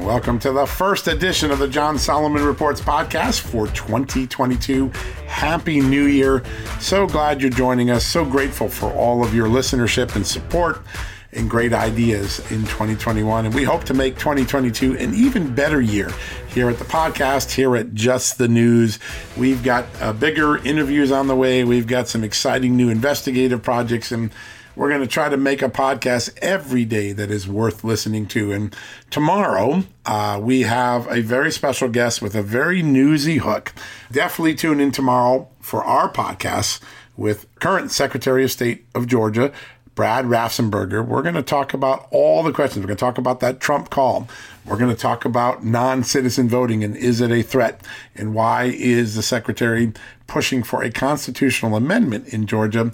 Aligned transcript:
welcome 0.00 0.38
to 0.38 0.50
the 0.50 0.66
first 0.66 1.08
edition 1.08 1.50
of 1.50 1.58
the 1.58 1.68
John 1.68 1.98
Solomon 1.98 2.42
Reports 2.42 2.80
podcast 2.80 3.40
for 3.40 3.66
2022. 3.68 4.88
Happy 5.26 5.80
New 5.80 6.06
Year. 6.06 6.42
So 6.80 7.06
glad 7.06 7.42
you're 7.42 7.50
joining 7.50 7.90
us. 7.90 8.04
So 8.06 8.24
grateful 8.24 8.68
for 8.68 8.90
all 8.92 9.22
of 9.22 9.34
your 9.34 9.46
listenership 9.46 10.16
and 10.16 10.26
support 10.26 10.80
and 11.32 11.50
great 11.50 11.74
ideas 11.74 12.38
in 12.50 12.62
2021. 12.62 13.46
And 13.46 13.54
we 13.54 13.62
hope 13.62 13.84
to 13.84 13.94
make 13.94 14.16
2022 14.16 14.96
an 14.96 15.14
even 15.14 15.54
better 15.54 15.80
year 15.80 16.10
here 16.48 16.70
at 16.70 16.78
the 16.78 16.84
podcast, 16.84 17.50
here 17.50 17.76
at 17.76 17.92
Just 17.92 18.38
the 18.38 18.48
News. 18.48 18.98
We've 19.36 19.62
got 19.62 19.84
uh, 20.00 20.14
bigger 20.14 20.56
interviews 20.58 21.12
on 21.12 21.26
the 21.26 21.36
way. 21.36 21.62
We've 21.64 21.86
got 21.86 22.08
some 22.08 22.24
exciting 22.24 22.74
new 22.76 22.88
investigative 22.88 23.62
projects 23.62 24.12
and 24.12 24.32
we're 24.80 24.88
going 24.88 25.02
to 25.02 25.06
try 25.06 25.28
to 25.28 25.36
make 25.36 25.60
a 25.60 25.68
podcast 25.68 26.34
every 26.40 26.86
day 26.86 27.12
that 27.12 27.30
is 27.30 27.46
worth 27.46 27.84
listening 27.84 28.24
to. 28.24 28.50
And 28.50 28.74
tomorrow, 29.10 29.84
uh, 30.06 30.40
we 30.42 30.62
have 30.62 31.06
a 31.12 31.20
very 31.20 31.52
special 31.52 31.90
guest 31.90 32.22
with 32.22 32.34
a 32.34 32.42
very 32.42 32.80
newsy 32.80 33.36
hook. 33.36 33.74
Definitely 34.10 34.54
tune 34.54 34.80
in 34.80 34.90
tomorrow 34.90 35.46
for 35.60 35.84
our 35.84 36.10
podcast 36.10 36.80
with 37.14 37.44
current 37.56 37.90
Secretary 37.90 38.42
of 38.42 38.50
State 38.50 38.86
of 38.94 39.06
Georgia, 39.06 39.52
Brad 39.94 40.24
Raffensperger. 40.24 41.06
We're 41.06 41.20
going 41.20 41.34
to 41.34 41.42
talk 41.42 41.74
about 41.74 42.08
all 42.10 42.42
the 42.42 42.50
questions. 42.50 42.82
We're 42.82 42.88
going 42.88 42.96
to 42.96 43.04
talk 43.04 43.18
about 43.18 43.40
that 43.40 43.60
Trump 43.60 43.90
call. 43.90 44.30
We're 44.64 44.78
going 44.78 44.96
to 44.96 44.96
talk 44.96 45.26
about 45.26 45.62
non 45.62 46.04
citizen 46.04 46.48
voting 46.48 46.82
and 46.82 46.96
is 46.96 47.20
it 47.20 47.30
a 47.30 47.42
threat? 47.42 47.82
And 48.16 48.34
why 48.34 48.64
is 48.74 49.14
the 49.14 49.22
secretary 49.22 49.92
pushing 50.26 50.62
for 50.62 50.82
a 50.82 50.90
constitutional 50.90 51.76
amendment 51.76 52.28
in 52.28 52.46
Georgia? 52.46 52.92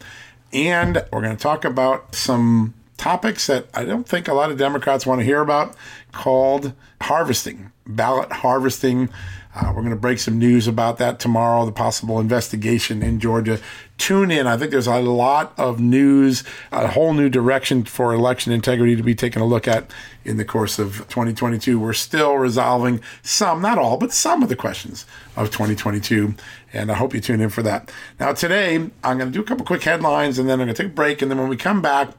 And 0.57 1.05
we're 1.13 1.21
going 1.21 1.37
to 1.37 1.43
talk 1.43 1.67
about 1.67 2.15
some 2.15 2.73
topics 2.97 3.47
that 3.49 3.67
I 3.75 3.85
don't 3.85 4.09
think 4.09 4.27
a 4.27 4.33
lot 4.33 4.51
of 4.51 4.57
Democrats 4.57 5.05
want 5.05 5.21
to 5.21 5.25
hear 5.25 5.43
about 5.43 5.77
called 6.13 6.73
harvesting, 7.03 7.73
ballot 7.87 8.33
harvesting. 8.33 9.11
Uh, 9.57 9.69
we're 9.69 9.81
going 9.81 9.89
to 9.89 9.97
break 9.97 10.19
some 10.19 10.39
news 10.39 10.69
about 10.69 10.99
that 10.99 11.19
tomorrow, 11.19 11.65
the 11.65 11.73
possible 11.73 12.21
investigation 12.21 13.03
in 13.03 13.19
Georgia. 13.19 13.59
Tune 13.97 14.31
in. 14.31 14.47
I 14.47 14.59
think 14.59 14.71
there's 14.71 14.87
a 14.87 14.99
lot 14.99 15.55
of 15.57 15.81
news, 15.81 16.45
a 16.71 16.89
whole 16.89 17.15
new 17.15 17.31
direction 17.31 17.85
for 17.85 18.13
election 18.13 18.53
integrity 18.53 18.97
to 18.97 19.03
be 19.03 19.15
taken 19.15 19.41
a 19.41 19.47
look 19.47 19.67
at 19.67 19.91
in 20.27 20.37
the 20.37 20.45
course 20.45 20.79
of 20.79 20.99
2022. 21.09 21.81
We're 21.81 21.95
still 21.95 22.35
resolving 22.35 23.01
some, 23.23 23.63
not 23.63 23.79
all, 23.79 23.97
but 23.97 24.13
some 24.13 24.43
of 24.43 24.51
the 24.51 24.57
questions 24.57 25.07
of 25.37 25.51
2022. 25.51 26.35
And 26.75 26.93
I 26.93 26.95
hope 26.95 27.15
you 27.15 27.21
tune 27.21 27.41
in 27.41 27.49
for 27.49 27.63
that. 27.63 27.91
Now, 28.21 28.35
today, 28.35 28.77
I'm 28.77 29.19
going 29.19 29.33
to 29.33 29.39
do 29.39 29.41
a 29.41 29.45
couple 29.45 29.65
quick 29.65 29.85
headlines 29.85 30.39
and 30.39 30.51
then 30.51 30.61
I'm 30.61 30.67
going 30.67 30.77
to 30.77 30.83
take 30.83 30.93
a 30.93 30.95
break. 30.95 31.23
And 31.23 31.31
then 31.31 31.39
when 31.39 31.49
we 31.49 31.57
come 31.57 31.81
back, 31.81 32.11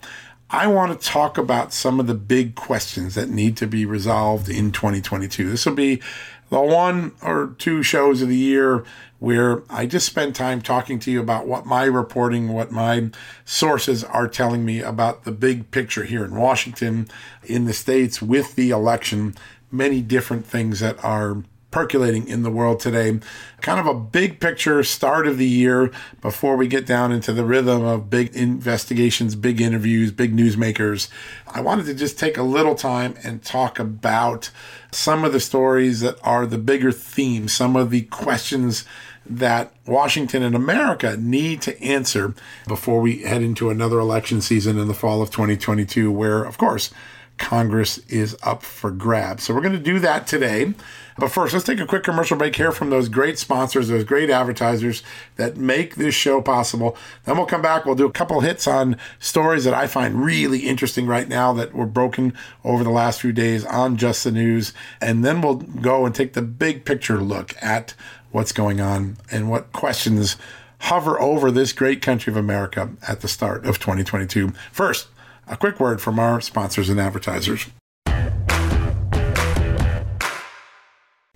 I 0.49 0.65
want 0.67 0.99
to 0.99 1.07
talk 1.07 1.37
about 1.37 1.73
some 1.73 1.99
of 1.99 2.07
the 2.07 2.13
big 2.13 2.55
questions 2.55 3.15
that 3.15 3.29
need 3.29 3.57
to 3.57 3.67
be 3.67 3.85
resolved 3.85 4.49
in 4.49 4.71
2022. 4.71 5.49
This 5.49 5.65
will 5.65 5.75
be 5.75 6.01
the 6.49 6.61
one 6.61 7.13
or 7.21 7.55
two 7.57 7.83
shows 7.83 8.21
of 8.21 8.29
the 8.29 8.35
year 8.35 8.83
where 9.19 9.63
I 9.69 9.85
just 9.85 10.05
spend 10.05 10.35
time 10.35 10.61
talking 10.61 10.99
to 10.99 11.11
you 11.11 11.19
about 11.19 11.47
what 11.47 11.65
my 11.65 11.85
reporting, 11.85 12.49
what 12.49 12.71
my 12.71 13.09
sources 13.45 14.03
are 14.03 14.27
telling 14.27 14.63
me 14.63 14.81
about 14.81 15.23
the 15.23 15.31
big 15.31 15.71
picture 15.71 16.03
here 16.03 16.23
in 16.23 16.35
Washington, 16.35 17.07
in 17.43 17.65
the 17.65 17.73
States, 17.73 18.21
with 18.21 18.55
the 18.55 18.69
election, 18.69 19.35
many 19.71 20.01
different 20.01 20.45
things 20.45 20.79
that 20.81 21.03
are 21.03 21.43
percolating 21.71 22.27
in 22.27 22.43
the 22.43 22.51
world 22.51 22.79
today. 22.79 23.19
Kind 23.61 23.79
of 23.79 23.87
a 23.87 23.93
big 23.93 24.39
picture 24.39 24.83
start 24.83 25.27
of 25.27 25.37
the 25.37 25.47
year 25.47 25.91
before 26.21 26.55
we 26.55 26.67
get 26.67 26.85
down 26.85 27.11
into 27.11 27.33
the 27.33 27.43
rhythm 27.43 27.83
of 27.83 28.09
big 28.09 28.35
investigations, 28.35 29.35
big 29.35 29.59
interviews, 29.59 30.11
big 30.11 30.35
newsmakers. 30.35 31.09
I 31.47 31.61
wanted 31.61 31.85
to 31.87 31.93
just 31.93 32.17
take 32.17 32.37
a 32.37 32.43
little 32.43 32.75
time 32.75 33.15
and 33.23 33.43
talk 33.43 33.79
about 33.79 34.49
some 34.97 35.23
of 35.23 35.31
the 35.31 35.39
stories 35.39 35.99
that 35.99 36.17
are 36.23 36.47
the 36.47 36.57
bigger 36.57 36.91
themes, 36.91 37.53
some 37.53 37.75
of 37.75 37.91
the 37.91 38.01
questions 38.03 38.83
that 39.29 39.71
Washington 39.85 40.41
and 40.41 40.55
America 40.55 41.15
need 41.17 41.61
to 41.61 41.79
answer 41.83 42.33
before 42.67 42.99
we 42.99 43.21
head 43.21 43.43
into 43.43 43.69
another 43.69 43.99
election 43.99 44.41
season 44.41 44.79
in 44.79 44.87
the 44.87 44.95
fall 44.95 45.21
of 45.21 45.29
2022, 45.29 46.11
where, 46.11 46.43
of 46.43 46.57
course, 46.57 46.91
Congress 47.37 47.99
is 48.07 48.35
up 48.41 48.63
for 48.63 48.89
grabs. 48.89 49.43
So 49.43 49.53
we're 49.53 49.61
going 49.61 49.73
to 49.73 49.79
do 49.79 49.99
that 49.99 50.25
today. 50.25 50.73
But 51.17 51.31
first, 51.31 51.53
let's 51.53 51.65
take 51.65 51.79
a 51.79 51.85
quick 51.85 52.03
commercial 52.03 52.37
break 52.37 52.55
here 52.55 52.71
from 52.71 52.89
those 52.89 53.09
great 53.09 53.39
sponsors, 53.39 53.87
those 53.87 54.03
great 54.03 54.29
advertisers 54.29 55.01
that 55.35 55.57
make 55.57 55.95
this 55.95 56.13
show 56.13 56.41
possible. 56.41 56.95
Then 57.25 57.37
we'll 57.37 57.47
come 57.47 57.61
back. 57.61 57.85
We'll 57.85 57.95
do 57.95 58.05
a 58.05 58.11
couple 58.11 58.39
hits 58.41 58.67
on 58.67 58.97
stories 59.19 59.63
that 59.63 59.73
I 59.73 59.87
find 59.87 60.23
really 60.23 60.59
interesting 60.59 61.07
right 61.07 61.27
now 61.27 61.53
that 61.53 61.73
were 61.73 61.87
broken 61.87 62.33
over 62.63 62.83
the 62.83 62.91
last 62.91 63.21
few 63.21 63.31
days 63.31 63.65
on 63.65 63.97
Just 63.97 64.23
the 64.23 64.31
News. 64.31 64.73
And 65.01 65.25
then 65.25 65.41
we'll 65.41 65.55
go 65.55 66.05
and 66.05 66.13
take 66.13 66.33
the 66.33 66.43
big 66.43 66.85
picture 66.85 67.19
look 67.19 67.55
at 67.63 67.95
what's 68.31 68.51
going 68.51 68.79
on 68.79 69.17
and 69.31 69.49
what 69.49 69.71
questions 69.71 70.37
hover 70.81 71.19
over 71.19 71.49
this 71.49 71.73
great 71.73 72.01
country 72.01 72.31
of 72.31 72.37
America 72.37 72.91
at 73.07 73.21
the 73.21 73.27
start 73.27 73.65
of 73.65 73.79
2022. 73.79 74.53
First, 74.71 75.07
a 75.47 75.57
quick 75.57 75.79
word 75.79 76.01
from 76.01 76.19
our 76.19 76.41
sponsors 76.41 76.89
and 76.89 76.99
advertisers. 76.99 77.67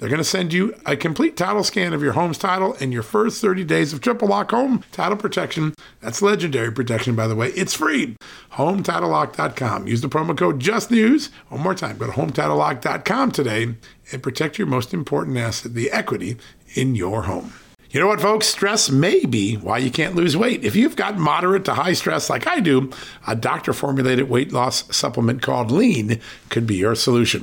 They're 0.00 0.08
going 0.08 0.16
to 0.16 0.24
send 0.24 0.54
you 0.54 0.74
a 0.86 0.96
complete 0.96 1.36
title 1.36 1.62
scan 1.62 1.92
of 1.92 2.02
your 2.02 2.14
home's 2.14 2.38
title 2.38 2.74
and 2.80 2.90
your 2.90 3.02
first 3.02 3.42
30 3.42 3.64
days 3.64 3.92
of 3.92 4.00
triple 4.00 4.28
lock 4.28 4.50
home 4.50 4.82
title 4.92 5.18
protection. 5.18 5.74
That's 6.00 6.22
legendary 6.22 6.72
protection, 6.72 7.14
by 7.14 7.26
the 7.26 7.36
way. 7.36 7.48
It's 7.48 7.74
free. 7.74 8.16
HomeTitleLock.com. 8.54 9.86
Use 9.86 10.00
the 10.00 10.08
promo 10.08 10.36
code 10.36 10.58
JUSTNEWS. 10.58 11.28
One 11.50 11.60
more 11.60 11.74
time, 11.74 11.98
go 11.98 12.06
to 12.06 12.12
HomeTitleLock.com 12.12 13.32
today 13.32 13.74
and 14.10 14.22
protect 14.22 14.56
your 14.56 14.66
most 14.66 14.94
important 14.94 15.36
asset, 15.36 15.74
the 15.74 15.90
equity 15.90 16.38
in 16.74 16.94
your 16.94 17.24
home. 17.24 17.52
You 17.90 18.00
know 18.00 18.06
what, 18.06 18.22
folks? 18.22 18.46
Stress 18.46 18.88
may 18.88 19.26
be 19.26 19.56
why 19.56 19.78
you 19.78 19.90
can't 19.90 20.14
lose 20.14 20.34
weight. 20.34 20.64
If 20.64 20.76
you've 20.76 20.96
got 20.96 21.18
moderate 21.18 21.66
to 21.66 21.74
high 21.74 21.92
stress 21.92 22.30
like 22.30 22.46
I 22.46 22.60
do, 22.60 22.90
a 23.26 23.36
doctor 23.36 23.74
formulated 23.74 24.30
weight 24.30 24.50
loss 24.50 24.96
supplement 24.96 25.42
called 25.42 25.70
Lean 25.70 26.20
could 26.48 26.66
be 26.66 26.76
your 26.76 26.94
solution. 26.94 27.42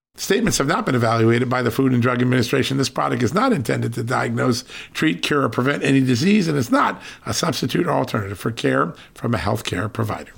Statements 0.21 0.59
have 0.59 0.67
not 0.67 0.85
been 0.85 0.93
evaluated 0.93 1.49
by 1.49 1.63
the 1.63 1.71
Food 1.71 1.93
and 1.93 2.01
Drug 2.01 2.21
Administration. 2.21 2.77
This 2.77 2.89
product 2.89 3.23
is 3.23 3.33
not 3.33 3.51
intended 3.51 3.95
to 3.95 4.03
diagnose, 4.03 4.63
treat, 4.93 5.23
cure, 5.23 5.41
or 5.41 5.49
prevent 5.49 5.81
any 5.81 5.99
disease, 5.99 6.47
and 6.47 6.55
is 6.55 6.69
not 6.69 7.01
a 7.25 7.33
substitute 7.33 7.87
or 7.87 7.91
alternative 7.93 8.37
for 8.37 8.51
care 8.51 8.93
from 9.15 9.33
a 9.33 9.39
healthcare 9.39 9.91
provider. 9.91 10.31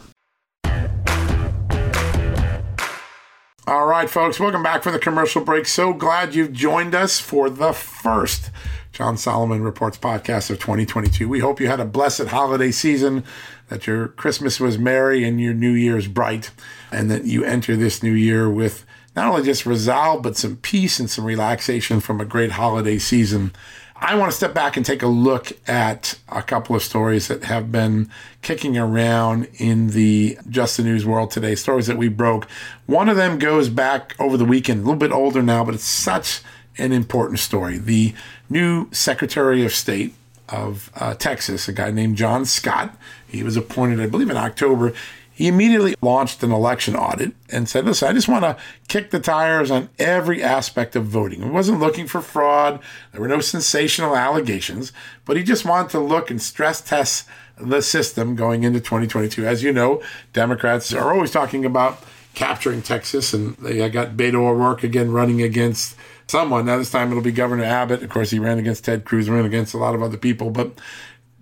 All 3.67 3.85
right, 3.85 4.09
folks, 4.09 4.39
welcome 4.39 4.63
back 4.63 4.83
from 4.83 4.93
the 4.93 4.99
commercial 4.99 5.43
break. 5.43 5.65
So 5.65 5.91
glad 5.91 6.33
you've 6.33 6.53
joined 6.53 6.95
us 6.95 7.19
for 7.19 7.49
the 7.49 7.73
first 7.73 8.51
John 8.93 9.17
Solomon 9.17 9.63
Reports 9.63 9.97
podcast 9.97 10.49
of 10.49 10.59
2022. 10.59 11.27
We 11.27 11.39
hope 11.39 11.59
you 11.59 11.67
had 11.67 11.81
a 11.81 11.85
blessed 11.85 12.27
holiday 12.27 12.71
season, 12.71 13.25
that 13.67 13.85
your 13.85 14.07
Christmas 14.07 14.61
was 14.61 14.77
merry 14.77 15.25
and 15.25 15.41
your 15.41 15.53
New 15.53 15.73
Year's 15.73 16.07
bright, 16.07 16.51
and 16.89 17.11
that 17.11 17.25
you 17.25 17.43
enter 17.43 17.75
this 17.75 18.01
new 18.01 18.13
year 18.13 18.49
with 18.49 18.85
not 19.15 19.27
only 19.27 19.43
just 19.43 19.65
resolve, 19.65 20.23
but 20.23 20.37
some 20.37 20.57
peace 20.57 20.99
and 20.99 21.09
some 21.09 21.25
relaxation 21.25 21.99
from 21.99 22.19
a 22.19 22.25
great 22.25 22.51
holiday 22.51 22.97
season. 22.97 23.51
I 23.95 24.15
want 24.15 24.31
to 24.31 24.35
step 24.35 24.53
back 24.53 24.75
and 24.75 24.85
take 24.85 25.01
a 25.01 25.07
look 25.07 25.53
at 25.67 26.19
a 26.27 26.41
couple 26.41 26.75
of 26.75 26.83
stories 26.83 27.29
that 27.29 27.45
have 27.45 27.71
been 27.71 28.09
kicking 28.41 28.77
around 28.77 29.47
in 29.55 29.91
the 29.91 30.37
Just 30.49 30.75
the 30.75 30.83
News 30.83 31.05
world 31.05 31.31
today, 31.31 31.55
stories 31.55 31.87
that 31.87 31.97
we 31.97 32.09
broke. 32.09 32.49
One 32.85 33.07
of 33.07 33.15
them 33.15 33.39
goes 33.39 33.69
back 33.69 34.13
over 34.19 34.35
the 34.35 34.45
weekend, 34.45 34.81
a 34.81 34.83
little 34.83 34.97
bit 34.97 35.13
older 35.13 35.41
now, 35.41 35.63
but 35.63 35.75
it's 35.75 35.85
such 35.85 36.41
an 36.77 36.91
important 36.91 37.39
story. 37.39 37.77
The 37.77 38.13
new 38.49 38.89
Secretary 38.91 39.63
of 39.63 39.71
State 39.71 40.15
of 40.49 40.91
uh, 40.95 41.13
Texas, 41.13 41.69
a 41.69 41.73
guy 41.73 41.91
named 41.91 42.17
John 42.17 42.45
Scott, 42.45 42.97
he 43.25 43.41
was 43.41 43.55
appointed, 43.55 44.01
I 44.01 44.07
believe, 44.07 44.29
in 44.29 44.37
October 44.37 44.93
he 45.33 45.47
immediately 45.47 45.95
launched 46.01 46.43
an 46.43 46.51
election 46.51 46.95
audit 46.95 47.33
and 47.49 47.67
said, 47.67 47.85
listen, 47.85 48.07
I 48.07 48.13
just 48.13 48.27
want 48.27 48.43
to 48.43 48.55
kick 48.87 49.09
the 49.09 49.19
tires 49.19 49.71
on 49.71 49.89
every 49.97 50.43
aspect 50.43 50.95
of 50.95 51.05
voting. 51.05 51.41
He 51.41 51.49
wasn't 51.49 51.79
looking 51.79 52.05
for 52.05 52.21
fraud. 52.21 52.79
There 53.11 53.21
were 53.21 53.27
no 53.27 53.39
sensational 53.39 54.15
allegations, 54.15 54.93
but 55.25 55.35
he 55.35 55.43
just 55.43 55.65
wanted 55.65 55.89
to 55.91 55.99
look 55.99 56.29
and 56.29 56.41
stress 56.41 56.81
test 56.81 57.27
the 57.57 57.81
system 57.81 58.35
going 58.35 58.63
into 58.63 58.79
2022. 58.79 59.45
As 59.45 59.63
you 59.63 59.73
know, 59.73 60.03
Democrats 60.33 60.93
are 60.93 61.13
always 61.13 61.31
talking 61.31 61.65
about 61.65 62.03
capturing 62.35 62.81
Texas, 62.81 63.33
and 63.33 63.55
they 63.57 63.89
got 63.89 64.17
Beto 64.17 64.35
O'Rourke 64.35 64.83
again 64.83 65.11
running 65.11 65.41
against 65.41 65.95
someone. 66.27 66.65
Now 66.65 66.77
this 66.77 66.91
time 66.91 67.11
it'll 67.11 67.23
be 67.23 67.31
Governor 67.31 67.63
Abbott. 67.63 68.03
Of 68.03 68.09
course, 68.09 68.31
he 68.31 68.39
ran 68.39 68.59
against 68.59 68.85
Ted 68.85 69.05
Cruz, 69.05 69.29
ran 69.29 69.45
against 69.45 69.73
a 69.73 69.77
lot 69.77 69.95
of 69.95 70.01
other 70.01 70.17
people, 70.17 70.49
but 70.49 70.71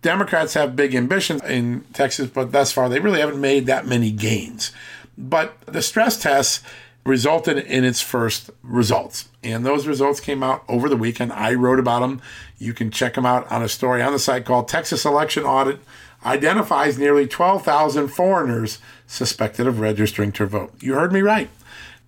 Democrats 0.01 0.56
have 0.56 0.75
big 0.75 0.95
ambitions 0.95 1.44
in 1.44 1.81
Texas, 1.94 2.30
but 2.30 2.51
thus 2.51 2.71
far 2.71 2.89
they 2.89 3.00
really 3.00 3.19
haven't 3.19 3.39
made 3.39 3.65
that 3.65 3.86
many 3.86 4.12
gains. 4.12 4.71
But 5.18 5.59
the 5.68 5.81
stress 5.81 6.19
test 6.19 6.63
resulted 7.06 7.57
in 7.57 7.83
its 7.83 8.01
first 8.01 8.50
results. 8.63 9.30
And 9.44 9.65
those 9.65 9.88
results 9.88 10.19
came 10.19 10.44
out 10.44 10.63
over 10.68 10.88
the 10.88 10.98
weekend. 10.98 11.33
I 11.33 11.53
wrote 11.53 11.80
about 11.80 12.01
them. 12.01 12.21
You 12.57 12.74
can 12.74 12.92
check 12.92 13.15
them 13.15 13.25
out 13.25 13.51
on 13.51 13.63
a 13.63 13.69
story 13.69 14.01
on 14.01 14.12
the 14.12 14.19
site 14.19 14.45
called 14.45 14.68
Texas 14.68 15.06
Election 15.06 15.44
Audit 15.44 15.80
Identifies 16.24 17.00
Nearly 17.00 17.25
12,000 17.25 18.07
Foreigners 18.09 18.77
Suspected 19.07 19.65
of 19.65 19.80
Registering 19.80 20.31
to 20.33 20.45
Vote. 20.45 20.74
You 20.80 20.94
heard 20.94 21.12
me 21.12 21.21
right. 21.21 21.50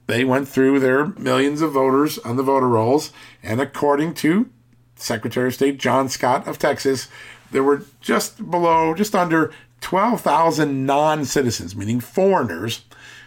They 0.06 0.24
went 0.24 0.48
through 0.48 0.80
their 0.80 1.08
millions 1.08 1.62
of 1.62 1.72
voters 1.72 2.20
on 2.20 2.36
the 2.36 2.44
voter 2.44 2.68
rolls, 2.68 3.12
and 3.42 3.60
according 3.60 4.14
to 4.16 4.50
Secretary 4.96 5.48
of 5.48 5.56
State 5.56 5.80
John 5.80 6.10
Scott 6.10 6.48
of 6.48 6.60
Texas, 6.60 7.08
there 7.54 7.64
were 7.64 7.86
just 8.02 8.50
below, 8.52 8.94
just 8.94 9.16
under 9.16 9.54
12,000 9.82 10.86
non 10.86 11.24
citizens, 11.24 11.76
meaning 11.76 12.00
foreigners, 12.00 12.84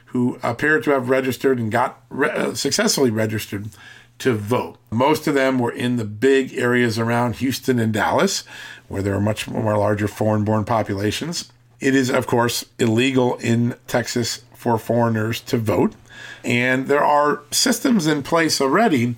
who 0.06 0.38
appeared 0.42 0.84
to 0.84 0.90
have 0.90 1.08
registered 1.08 1.58
and 1.58 1.70
got 1.70 2.02
re- 2.10 2.30
uh, 2.30 2.54
successfully 2.54 3.10
registered 3.10 3.70
to 4.18 4.34
vote. 4.34 4.78
Most 4.90 5.26
of 5.26 5.34
them 5.34 5.58
were 5.58 5.72
in 5.72 5.96
the 5.96 6.04
big 6.04 6.54
areas 6.54 6.98
around 6.98 7.36
Houston 7.36 7.78
and 7.78 7.92
Dallas, 7.92 8.44
where 8.88 9.02
there 9.02 9.14
are 9.14 9.20
much 9.20 9.48
more 9.48 9.76
larger 9.76 10.08
foreign 10.08 10.44
born 10.44 10.64
populations. 10.64 11.52
It 11.80 11.94
is, 11.94 12.10
of 12.10 12.26
course, 12.26 12.64
illegal 12.78 13.36
in 13.36 13.74
Texas 13.86 14.44
for 14.54 14.78
foreigners 14.78 15.40
to 15.42 15.58
vote. 15.58 15.94
And 16.44 16.86
there 16.86 17.04
are 17.04 17.42
systems 17.50 18.06
in 18.06 18.22
place 18.22 18.60
already 18.60 19.16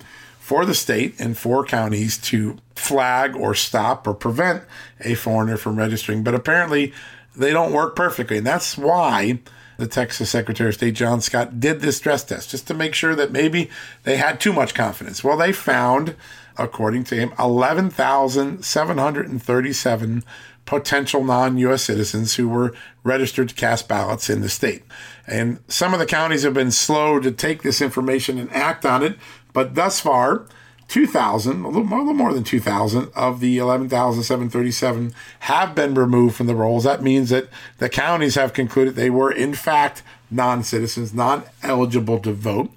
for 0.49 0.65
the 0.65 0.75
state 0.75 1.21
and 1.21 1.37
for 1.37 1.63
counties 1.63 2.17
to 2.17 2.57
flag 2.75 3.37
or 3.37 3.55
stop 3.55 4.07
or 4.07 4.15
prevent 4.15 4.63
a 5.01 5.15
foreigner 5.15 5.59
from 5.59 5.77
registering. 5.77 6.25
But 6.25 6.35
apparently, 6.35 6.95
they 7.37 7.53
don't 7.53 7.75
work 7.75 7.95
perfectly. 7.95 8.39
And 8.39 8.47
that's 8.47 8.79
why 8.79 9.41
the 9.77 9.87
Texas 9.87 10.31
Secretary 10.31 10.71
of 10.71 10.77
State, 10.77 10.95
John 10.95 11.21
Scott, 11.21 11.61
did 11.61 11.83
this 11.83 11.99
stress 11.99 12.25
test 12.25 12.49
just 12.49 12.67
to 12.69 12.73
make 12.73 12.95
sure 12.95 13.15
that 13.15 13.31
maybe 13.31 13.69
they 14.05 14.17
had 14.17 14.41
too 14.41 14.55
much 14.55 14.73
confidence. 14.73 15.23
Well, 15.23 15.37
they 15.37 15.53
found, 15.53 16.17
according 16.57 17.05
to 17.05 17.15
him, 17.15 17.35
11,737 17.39 20.25
potential 20.65 21.25
non 21.25 21.59
US 21.59 21.83
citizens 21.83 22.37
who 22.37 22.49
were 22.49 22.75
registered 23.05 23.51
to 23.51 23.55
cast 23.55 23.87
ballots 23.87 24.31
in 24.31 24.41
the 24.41 24.49
state. 24.49 24.85
And 25.27 25.59
some 25.69 25.93
of 25.93 25.99
the 25.99 26.07
counties 26.07 26.45
have 26.45 26.55
been 26.55 26.71
slow 26.71 27.21
to 27.21 27.31
take 27.31 27.63
this 27.63 27.83
information 27.83 28.39
and 28.39 28.51
act 28.53 28.87
on 28.87 29.03
it. 29.03 29.19
But 29.59 29.75
thus 29.75 29.99
far, 29.99 30.45
2,000, 30.87 31.65
a 31.65 31.67
little 31.67 31.83
more, 31.83 31.99
a 31.99 32.03
little 32.03 32.15
more 32.15 32.33
than 32.33 32.45
2,000 32.45 33.11
of 33.17 33.41
the 33.41 33.59
11,737 33.59 35.13
have 35.41 35.75
been 35.75 35.95
removed 35.95 36.37
from 36.37 36.47
the 36.47 36.55
rolls. 36.55 36.85
That 36.85 37.03
means 37.03 37.31
that 37.31 37.49
the 37.79 37.89
counties 37.89 38.37
have 38.37 38.53
concluded 38.53 38.95
they 38.95 39.11
were, 39.11 39.33
in 39.33 39.55
fact, 39.55 40.05
non 40.31 40.63
citizens, 40.63 41.13
not 41.13 41.49
eligible 41.65 42.21
to 42.21 42.33
vote. 42.33 42.71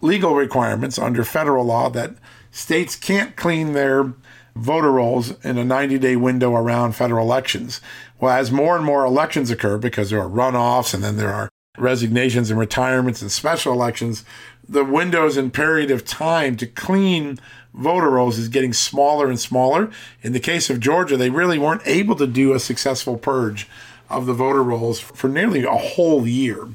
legal 0.00 0.34
requirements 0.34 0.98
under 0.98 1.24
federal 1.24 1.66
law 1.66 1.90
that 1.90 2.14
states 2.50 2.96
can't 2.96 3.36
clean 3.36 3.74
their 3.74 4.14
voter 4.54 4.92
rolls 4.92 5.32
in 5.44 5.58
a 5.58 5.64
90 5.64 5.98
day 5.98 6.16
window 6.16 6.54
around 6.54 6.92
federal 6.92 7.24
elections. 7.24 7.80
Well, 8.20 8.36
as 8.36 8.50
more 8.50 8.76
and 8.76 8.84
more 8.84 9.04
elections 9.04 9.50
occur, 9.50 9.78
because 9.78 10.10
there 10.10 10.20
are 10.20 10.28
runoffs 10.28 10.94
and 10.94 11.02
then 11.02 11.16
there 11.16 11.32
are 11.32 11.50
resignations 11.76 12.50
and 12.50 12.58
retirements 12.58 13.20
and 13.20 13.30
special 13.32 13.72
elections, 13.72 14.24
the 14.68 14.84
windows 14.84 15.36
and 15.36 15.52
period 15.52 15.90
of 15.90 16.04
time 16.04 16.56
to 16.56 16.66
clean 16.66 17.38
voter 17.74 18.10
rolls 18.10 18.38
is 18.38 18.48
getting 18.48 18.72
smaller 18.72 19.28
and 19.28 19.40
smaller. 19.40 19.90
In 20.22 20.32
the 20.32 20.40
case 20.40 20.70
of 20.70 20.80
Georgia, 20.80 21.16
they 21.16 21.30
really 21.30 21.58
weren't 21.58 21.82
able 21.84 22.14
to 22.16 22.26
do 22.26 22.54
a 22.54 22.60
successful 22.60 23.18
purge 23.18 23.68
of 24.08 24.26
the 24.26 24.32
voter 24.32 24.62
rolls 24.62 25.00
for 25.00 25.28
nearly 25.28 25.64
a 25.64 25.72
whole 25.72 26.26
year. 26.26 26.68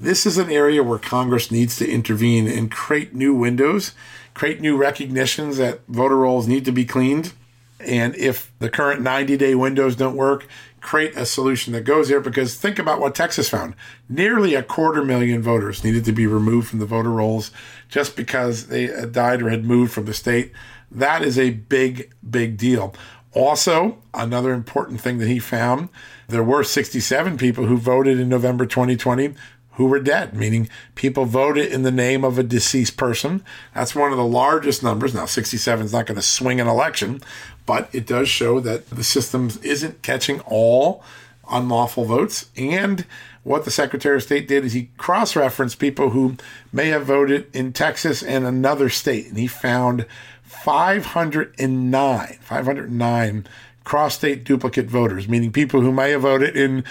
This 0.00 0.24
is 0.24 0.38
an 0.38 0.50
area 0.50 0.82
where 0.82 0.98
Congress 0.98 1.50
needs 1.50 1.76
to 1.76 1.86
intervene 1.86 2.48
and 2.48 2.70
create 2.70 3.14
new 3.14 3.34
windows, 3.34 3.92
create 4.32 4.58
new 4.58 4.74
recognitions 4.74 5.58
that 5.58 5.80
voter 5.88 6.16
rolls 6.16 6.48
need 6.48 6.64
to 6.64 6.72
be 6.72 6.86
cleaned. 6.86 7.34
And 7.80 8.16
if 8.16 8.50
the 8.60 8.70
current 8.70 9.02
90 9.02 9.36
day 9.36 9.54
windows 9.54 9.96
don't 9.96 10.16
work, 10.16 10.46
create 10.80 11.14
a 11.18 11.26
solution 11.26 11.74
that 11.74 11.82
goes 11.82 12.08
there 12.08 12.20
because 12.20 12.54
think 12.54 12.78
about 12.78 12.98
what 12.98 13.14
Texas 13.14 13.50
found. 13.50 13.74
Nearly 14.08 14.54
a 14.54 14.62
quarter 14.62 15.04
million 15.04 15.42
voters 15.42 15.84
needed 15.84 16.06
to 16.06 16.12
be 16.12 16.26
removed 16.26 16.68
from 16.68 16.78
the 16.78 16.86
voter 16.86 17.10
rolls 17.10 17.50
just 17.90 18.16
because 18.16 18.68
they 18.68 18.86
died 19.04 19.42
or 19.42 19.50
had 19.50 19.66
moved 19.66 19.92
from 19.92 20.06
the 20.06 20.14
state. 20.14 20.52
That 20.90 21.20
is 21.22 21.38
a 21.38 21.50
big, 21.50 22.10
big 22.28 22.56
deal. 22.56 22.94
Also, 23.32 23.98
another 24.14 24.54
important 24.54 25.02
thing 25.02 25.18
that 25.18 25.28
he 25.28 25.38
found 25.38 25.90
there 26.26 26.42
were 26.42 26.64
67 26.64 27.36
people 27.36 27.66
who 27.66 27.76
voted 27.76 28.18
in 28.18 28.28
November 28.28 28.64
2020 28.64 29.34
who 29.80 29.86
were 29.86 29.98
dead, 29.98 30.34
meaning 30.34 30.68
people 30.94 31.24
voted 31.24 31.72
in 31.72 31.84
the 31.84 31.90
name 31.90 32.22
of 32.22 32.38
a 32.38 32.42
deceased 32.42 32.98
person. 32.98 33.42
That's 33.74 33.94
one 33.94 34.12
of 34.12 34.18
the 34.18 34.24
largest 34.26 34.82
numbers. 34.82 35.14
Now, 35.14 35.24
67 35.24 35.86
is 35.86 35.92
not 35.94 36.04
going 36.04 36.16
to 36.16 36.22
swing 36.22 36.60
an 36.60 36.66
election, 36.66 37.22
but 37.64 37.88
it 37.94 38.06
does 38.06 38.28
show 38.28 38.60
that 38.60 38.90
the 38.90 39.02
system 39.02 39.48
isn't 39.62 40.02
catching 40.02 40.40
all 40.40 41.02
unlawful 41.50 42.04
votes. 42.04 42.50
And 42.58 43.06
what 43.42 43.64
the 43.64 43.70
Secretary 43.70 44.16
of 44.16 44.22
State 44.22 44.46
did 44.46 44.66
is 44.66 44.74
he 44.74 44.90
cross 44.98 45.34
referenced 45.34 45.78
people 45.78 46.10
who 46.10 46.36
may 46.74 46.88
have 46.88 47.06
voted 47.06 47.48
in 47.56 47.72
Texas 47.72 48.22
and 48.22 48.44
another 48.44 48.90
state. 48.90 49.28
And 49.28 49.38
he 49.38 49.46
found 49.46 50.04
509, 50.42 52.38
509 52.42 53.46
cross 53.84 54.14
state 54.14 54.44
duplicate 54.44 54.90
voters, 54.90 55.26
meaning 55.26 55.50
people 55.50 55.80
who 55.80 55.90
may 55.90 56.10
have 56.10 56.20
voted 56.20 56.54
in 56.54 56.84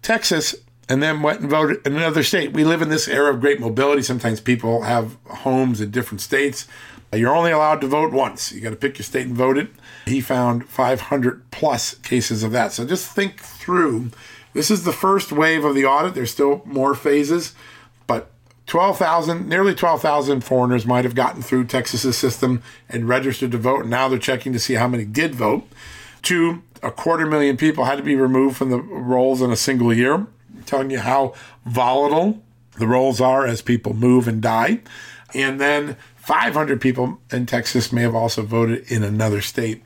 Texas 0.00 0.54
and 0.88 1.02
then 1.02 1.22
went 1.22 1.40
and 1.40 1.50
voted 1.50 1.84
in 1.86 1.96
another 1.96 2.22
state. 2.22 2.52
We 2.52 2.64
live 2.64 2.82
in 2.82 2.88
this 2.88 3.08
era 3.08 3.32
of 3.32 3.40
great 3.40 3.60
mobility. 3.60 4.02
Sometimes 4.02 4.40
people 4.40 4.82
have 4.82 5.16
homes 5.26 5.80
in 5.80 5.90
different 5.90 6.20
states. 6.20 6.66
You're 7.12 7.34
only 7.34 7.50
allowed 7.50 7.80
to 7.80 7.86
vote 7.86 8.12
once. 8.12 8.52
You 8.52 8.60
got 8.60 8.70
to 8.70 8.76
pick 8.76 8.98
your 8.98 9.04
state 9.04 9.26
and 9.26 9.36
vote 9.36 9.58
it. 9.58 9.68
He 10.06 10.20
found 10.20 10.68
500 10.68 11.50
plus 11.50 11.94
cases 11.94 12.42
of 12.42 12.52
that. 12.52 12.72
So 12.72 12.84
just 12.84 13.10
think 13.10 13.40
through. 13.40 14.10
This 14.52 14.70
is 14.70 14.84
the 14.84 14.92
first 14.92 15.32
wave 15.32 15.64
of 15.64 15.74
the 15.74 15.84
audit. 15.84 16.14
There's 16.14 16.30
still 16.30 16.62
more 16.64 16.94
phases, 16.94 17.54
but 18.06 18.30
12,000, 18.66 19.48
nearly 19.48 19.74
12,000 19.74 20.42
foreigners 20.42 20.86
might 20.86 21.04
have 21.04 21.14
gotten 21.14 21.42
through 21.42 21.66
Texas's 21.66 22.16
system 22.16 22.62
and 22.88 23.08
registered 23.08 23.52
to 23.52 23.58
vote. 23.58 23.82
And 23.82 23.90
now 23.90 24.08
they're 24.08 24.18
checking 24.18 24.52
to 24.52 24.58
see 24.58 24.74
how 24.74 24.88
many 24.88 25.04
did 25.04 25.34
vote. 25.34 25.68
Two, 26.22 26.62
a 26.82 26.90
quarter 26.90 27.26
million 27.26 27.56
people 27.56 27.84
had 27.84 27.96
to 27.96 28.02
be 28.02 28.16
removed 28.16 28.56
from 28.56 28.70
the 28.70 28.80
rolls 28.80 29.40
in 29.40 29.50
a 29.50 29.56
single 29.56 29.92
year 29.92 30.26
telling 30.66 30.90
you 30.90 31.00
how 31.00 31.34
volatile 31.64 32.42
the 32.78 32.86
rolls 32.86 33.20
are 33.20 33.46
as 33.46 33.62
people 33.62 33.94
move 33.94 34.28
and 34.28 34.42
die. 34.42 34.80
And 35.34 35.60
then 35.60 35.96
500 36.16 36.80
people 36.80 37.20
in 37.30 37.46
Texas 37.46 37.92
may 37.92 38.02
have 38.02 38.14
also 38.14 38.42
voted 38.42 38.90
in 38.90 39.02
another 39.02 39.40
state. 39.40 39.82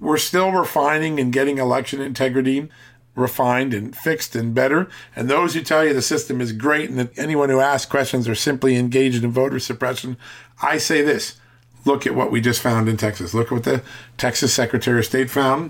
We're 0.00 0.18
still 0.18 0.50
refining 0.50 1.20
and 1.20 1.32
getting 1.32 1.58
election 1.58 2.00
integrity 2.00 2.68
refined 3.14 3.72
and 3.72 3.96
fixed 3.96 4.34
and 4.34 4.54
better. 4.54 4.88
And 5.14 5.28
those 5.28 5.54
who 5.54 5.62
tell 5.62 5.84
you 5.84 5.94
the 5.94 6.02
system 6.02 6.40
is 6.40 6.52
great 6.52 6.90
and 6.90 6.98
that 6.98 7.16
anyone 7.18 7.48
who 7.48 7.60
asks 7.60 7.90
questions 7.90 8.28
are 8.28 8.34
simply 8.34 8.76
engaged 8.76 9.22
in 9.22 9.30
voter 9.30 9.58
suppression, 9.58 10.16
I 10.62 10.78
say 10.78 11.02
this 11.02 11.38
look 11.84 12.06
at 12.06 12.14
what 12.14 12.30
we 12.30 12.40
just 12.40 12.62
found 12.62 12.88
in 12.88 12.96
Texas. 12.96 13.34
Look 13.34 13.48
at 13.48 13.52
what 13.52 13.64
the 13.64 13.82
Texas 14.16 14.54
Secretary 14.54 14.98
of 14.98 15.04
State 15.04 15.30
found. 15.30 15.68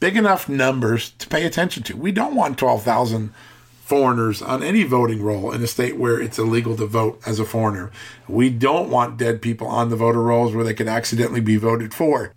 Big 0.00 0.16
enough 0.16 0.48
numbers 0.48 1.10
to 1.10 1.28
pay 1.28 1.44
attention 1.44 1.84
to. 1.84 1.96
We 1.96 2.10
don't 2.10 2.34
want 2.34 2.58
12,000 2.58 3.32
foreigners 3.82 4.40
on 4.40 4.62
any 4.62 4.84
voting 4.84 5.20
roll 5.20 5.50
in 5.50 5.60
a 5.60 5.66
state 5.66 5.96
where 5.96 6.18
it's 6.20 6.38
illegal 6.38 6.76
to 6.76 6.86
vote 6.86 7.20
as 7.26 7.40
a 7.40 7.44
foreigner. 7.44 7.90
We 8.28 8.48
don't 8.48 8.88
want 8.88 9.18
dead 9.18 9.42
people 9.42 9.66
on 9.66 9.90
the 9.90 9.96
voter 9.96 10.22
rolls 10.22 10.54
where 10.54 10.64
they 10.64 10.72
could 10.72 10.86
accidentally 10.86 11.40
be 11.40 11.56
voted 11.56 11.92
for. 11.92 12.32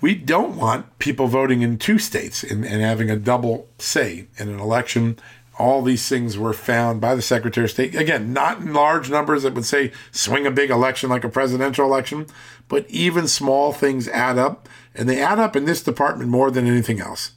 We 0.00 0.14
don't 0.14 0.56
want 0.56 0.98
people 0.98 1.28
voting 1.28 1.60
in 1.60 1.78
two 1.78 1.98
states 1.98 2.42
and, 2.42 2.64
and 2.64 2.80
having 2.82 3.10
a 3.10 3.16
double 3.16 3.68
say 3.78 4.28
in 4.38 4.48
an 4.48 4.58
election. 4.58 5.18
All 5.58 5.82
these 5.82 6.08
things 6.08 6.38
were 6.38 6.54
found 6.54 7.02
by 7.02 7.14
the 7.14 7.22
Secretary 7.22 7.66
of 7.66 7.70
State. 7.70 7.94
Again, 7.94 8.32
not 8.32 8.58
in 8.62 8.72
large 8.72 9.10
numbers 9.10 9.42
that 9.42 9.54
would 9.54 9.66
say 9.66 9.92
swing 10.10 10.46
a 10.46 10.50
big 10.50 10.70
election 10.70 11.10
like 11.10 11.22
a 11.22 11.28
presidential 11.28 11.84
election, 11.84 12.26
but 12.68 12.88
even 12.88 13.28
small 13.28 13.72
things 13.72 14.08
add 14.08 14.38
up. 14.38 14.70
And 14.94 15.06
they 15.08 15.20
add 15.20 15.38
up 15.38 15.54
in 15.54 15.66
this 15.66 15.82
department 15.82 16.30
more 16.30 16.50
than 16.50 16.66
anything 16.66 16.98
else 16.98 17.32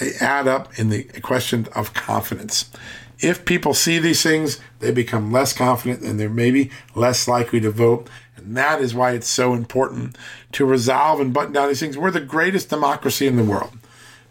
they 0.00 0.12
add 0.20 0.48
up 0.48 0.78
in 0.78 0.88
the 0.88 1.04
question 1.22 1.68
of 1.74 1.94
confidence. 1.94 2.70
If 3.18 3.44
people 3.44 3.74
see 3.74 3.98
these 3.98 4.22
things, 4.22 4.58
they 4.80 4.90
become 4.90 5.30
less 5.30 5.52
confident 5.52 6.02
and 6.02 6.18
they're 6.18 6.28
maybe 6.28 6.70
less 6.94 7.28
likely 7.28 7.60
to 7.60 7.70
vote. 7.70 8.08
And 8.36 8.56
that 8.56 8.80
is 8.80 8.94
why 8.94 9.12
it's 9.12 9.28
so 9.28 9.54
important 9.54 10.16
to 10.52 10.64
resolve 10.64 11.20
and 11.20 11.32
button 11.32 11.52
down 11.52 11.68
these 11.68 11.80
things. 11.80 11.96
We're 11.96 12.10
the 12.10 12.20
greatest 12.20 12.68
democracy 12.68 13.26
in 13.26 13.36
the 13.36 13.44
world. 13.44 13.72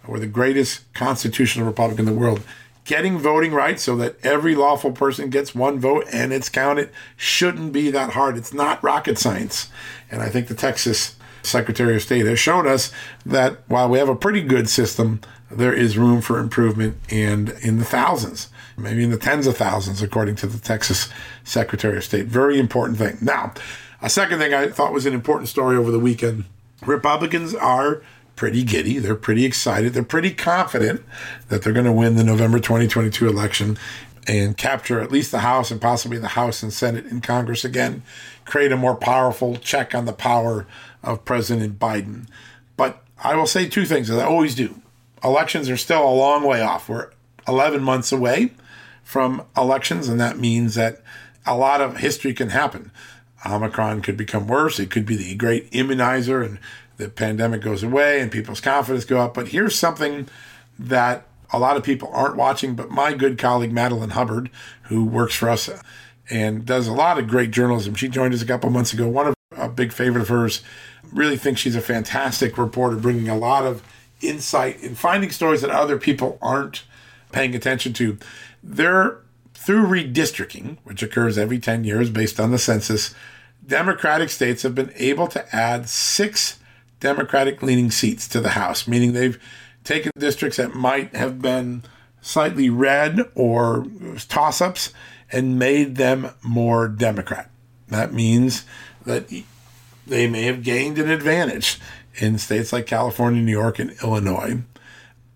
We're 0.06 0.20
the 0.20 0.28
greatest 0.28 0.92
constitutional 0.94 1.68
republic 1.68 2.00
in 2.00 2.06
the 2.06 2.14
world. 2.14 2.42
Getting 2.84 3.20
voting 3.20 3.54
right 3.54 3.80
so 3.80 3.96
that 3.98 4.18
every 4.24 4.56
lawful 4.56 4.92
person 4.92 5.30
gets 5.30 5.56
one 5.56 5.80
vote 5.80 6.06
and 6.12 6.34
it's 6.34 6.50
counted 6.50 6.90
shouldn't 7.16 7.72
be 7.72 7.92
that 7.92 8.12
hard. 8.12 8.36
It's 8.36 8.54
not 8.54 8.84
rocket 8.84 9.18
science. 9.18 9.70
And 10.10 10.22
I 10.22 10.30
think 10.30 10.48
the 10.48 10.56
Texas 10.56 11.16
Secretary 11.44 11.96
of 11.96 12.02
State 12.02 12.26
has 12.26 12.40
shown 12.40 12.68
us 12.68 12.92
that 13.26 13.60
while 13.68 13.88
we 13.88 14.00
have 14.00 14.10
a 14.10 14.16
pretty 14.16 14.42
good 14.42 14.68
system, 14.68 15.22
there 15.58 15.74
is 15.74 15.98
room 15.98 16.22
for 16.22 16.40
improvement 16.40 16.98
and 17.10 17.50
in 17.62 17.78
the 17.78 17.86
thousands, 17.86 18.50
maybe 18.78 19.04
in 19.04 19.12
the 19.12 19.18
tens 19.18 19.48
of 19.48 19.58
thousands, 19.58 20.02
according 20.02 20.36
to 20.38 20.48
the 20.48 20.60
Texas 20.60 21.10
Secretary 21.44 21.98
of 21.98 22.04
State. 22.04 22.28
Very 22.28 22.60
important 22.60 22.98
thing. 22.98 23.18
Now, 23.22 23.54
a 24.02 24.10
second 24.10 24.40
thing 24.40 24.54
I 24.54 24.70
thought 24.70 24.94
was 24.94 25.06
an 25.06 25.14
important 25.14 25.50
story 25.50 25.78
over 25.78 25.92
the 25.92 26.00
weekend 26.00 26.46
Republicans 26.86 27.54
are 27.54 28.02
pretty 28.36 28.64
giddy. 28.64 28.98
They're 28.98 29.16
pretty 29.16 29.46
excited. 29.46 29.94
They're 29.94 30.04
pretty 30.04 30.32
confident 30.32 31.04
that 31.50 31.62
they're 31.62 31.74
going 31.74 31.86
to 31.86 31.92
win 31.92 32.16
the 32.16 32.24
November 32.24 32.60
2022 32.60 33.28
election 33.28 33.78
and 34.28 34.58
capture 34.58 35.00
at 35.00 35.12
least 35.12 35.32
the 35.32 35.40
House 35.40 35.72
and 35.72 35.82
possibly 35.82 36.18
the 36.18 36.30
House 36.30 36.64
and 36.64 36.72
Senate 36.72 37.06
and 37.06 37.24
Congress 37.24 37.66
again, 37.66 38.04
create 38.46 38.72
a 38.72 38.78
more 38.78 38.96
powerful 38.96 39.56
check 39.58 39.94
on 39.94 40.06
the 40.06 40.14
power 40.14 40.68
of 41.04 41.26
President 41.26 41.80
Biden. 41.80 42.28
But 42.78 43.04
I 43.24 43.36
will 43.36 43.48
say 43.48 43.68
two 43.68 43.86
things, 43.86 44.10
as 44.10 44.18
I 44.18 44.26
always 44.26 44.56
do 44.56 44.81
elections 45.24 45.70
are 45.70 45.78
still 45.78 46.04
a 46.04 46.14
long 46.14 46.44
way 46.44 46.62
off. 46.62 46.90
We're 46.90 47.12
11 47.48 47.84
months 47.84 48.12
away 48.12 48.52
from 49.04 49.46
elections, 49.58 50.08
and 50.08 50.20
that 50.20 50.38
means 50.38 50.76
that 50.76 51.02
a 51.46 51.56
lot 51.56 51.82
of 51.82 51.98
history 51.98 52.34
can 52.34 52.50
happen. 52.50 52.92
Omicron 53.46 54.02
could 54.02 54.18
become 54.18 54.48
worse. 54.48 54.80
It 54.80 54.92
could 54.92 55.06
be 55.06 55.16
the 55.16 55.36
great 55.36 55.72
immunizer, 55.72 56.46
and 56.46 56.60
the 56.98 57.10
pandemic 57.10 57.62
goes 57.62 57.84
away, 57.84 58.20
and 58.20 58.32
people's 58.32 58.62
confidence 58.62 59.06
go 59.06 59.20
up. 59.20 59.34
But 59.34 59.50
here's 59.50 59.78
something 59.78 60.28
that 60.78 61.26
a 61.52 61.60
lot 61.60 61.78
of 61.78 61.84
people 61.84 62.10
aren't 62.14 62.36
watching, 62.36 62.76
but 62.76 62.90
my 62.90 63.14
good 63.14 63.38
colleague 63.38 63.72
Madeline 63.72 64.12
Hubbard, 64.12 64.50
who 64.84 65.04
works 65.04 65.36
for 65.36 65.50
us 65.50 65.70
and 66.30 66.66
does 66.66 66.88
a 66.88 66.94
lot 66.94 67.18
of 67.18 67.28
great 67.28 67.52
journalism, 67.52 67.96
she 67.96 68.08
joined 68.08 68.34
us 68.34 68.42
a 68.42 68.46
couple 68.46 68.70
months 68.70 68.94
ago. 68.94 69.08
One 69.08 69.28
of 69.28 69.36
a 69.62 69.70
big 69.70 69.92
favorite 69.92 70.22
of 70.22 70.30
hers. 70.30 70.62
Really 71.12 71.38
think 71.38 71.58
she's 71.58 71.76
a 71.76 71.82
fantastic 71.82 72.58
reporter, 72.58 72.96
bringing 72.96 73.30
a 73.30 73.38
lot 73.38 73.66
of 73.66 73.84
insight 74.22 74.82
in 74.82 74.96
finding 74.96 75.32
stories 75.32 75.62
that 75.62 75.70
other 75.70 75.98
people 75.98 76.38
aren't 76.42 76.84
paying 77.32 77.56
attention 77.56 77.94
to. 77.94 78.18
They're 78.64 79.18
through 79.54 79.86
redistricting, 79.86 80.78
which 80.84 81.04
occurs 81.04 81.38
every 81.38 81.60
10 81.60 81.84
years 81.84 82.10
based 82.10 82.40
on 82.40 82.52
the 82.52 82.58
census, 82.58 83.14
Democratic 83.66 84.30
states 84.30 84.64
have 84.64 84.74
been 84.74 84.92
able 84.96 85.28
to 85.28 85.56
add 85.56 85.88
six 85.88 86.60
Democratic 87.00 87.62
leaning 87.62 87.92
seats 87.92 88.28
to 88.30 88.42
the 88.42 88.50
House, 88.50 88.88
meaning 88.88 89.14
they've 89.14 89.40
taken 89.84 90.12
districts 90.18 90.58
that 90.58 90.74
might 90.74 91.16
have 91.16 91.42
been 91.42 91.84
slightly 92.22 92.70
red 92.70 93.20
or 93.36 93.86
toss 94.28 94.62
ups 94.62 94.94
and 95.32 95.60
made 95.60 95.96
them 95.96 96.32
more 96.42 96.88
Democrat. 96.88 97.50
That 97.88 98.14
means 98.14 98.66
that 99.06 99.32
they 100.06 100.28
may 100.28 100.44
have 100.44 100.64
gained 100.64 100.98
an 100.98 101.10
advantage 101.10 101.80
in 102.16 102.38
states 102.38 102.74
like 102.74 102.86
California, 102.86 103.42
New 103.42 103.52
York, 103.52 103.80
and 103.80 103.96
Illinois. 104.04 104.62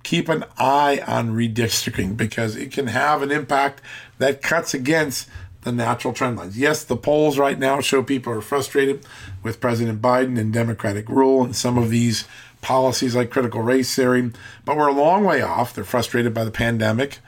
Keep 0.03 0.29
an 0.29 0.45
eye 0.57 1.01
on 1.07 1.31
redistricting 1.31 2.15
because 2.15 2.55
it 2.55 2.71
can 2.71 2.87
have 2.87 3.21
an 3.21 3.31
impact 3.31 3.81
that 4.19 4.41
cuts 4.41 4.73
against 4.73 5.29
the 5.61 5.71
natural 5.71 6.13
trend 6.13 6.37
lines. 6.37 6.57
Yes, 6.57 6.83
the 6.83 6.95
polls 6.95 7.39
right 7.39 7.57
now 7.57 7.81
show 7.81 8.03
people 8.03 8.31
are 8.31 8.41
frustrated 8.41 9.05
with 9.41 9.59
President 9.59 10.01
Biden 10.01 10.39
and 10.39 10.53
Democratic 10.53 11.09
rule 11.09 11.43
and 11.43 11.55
some 11.55 11.77
of 11.77 11.89
these 11.89 12.25
policies 12.61 13.15
like 13.15 13.31
critical 13.31 13.61
race 13.61 13.93
theory, 13.95 14.31
but 14.63 14.77
we're 14.77 14.87
a 14.87 14.93
long 14.93 15.23
way 15.23 15.41
off. 15.41 15.73
They're 15.73 15.83
frustrated 15.83 16.33
by 16.33 16.43
the 16.43 16.51
pandemic, 16.51 17.19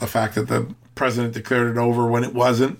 the 0.00 0.06
fact 0.06 0.34
that 0.34 0.48
the 0.48 0.74
president 0.94 1.34
declared 1.34 1.76
it 1.76 1.78
over 1.78 2.06
when 2.06 2.24
it 2.24 2.34
wasn't. 2.34 2.78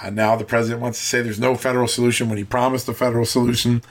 Uh, 0.00 0.10
now 0.10 0.36
the 0.36 0.44
president 0.44 0.82
wants 0.82 0.98
to 0.98 1.04
say 1.04 1.22
there's 1.22 1.40
no 1.40 1.54
federal 1.54 1.88
solution 1.88 2.28
when 2.28 2.38
he 2.38 2.44
promised 2.44 2.88
a 2.88 2.94
federal 2.94 3.24
solution. 3.24 3.82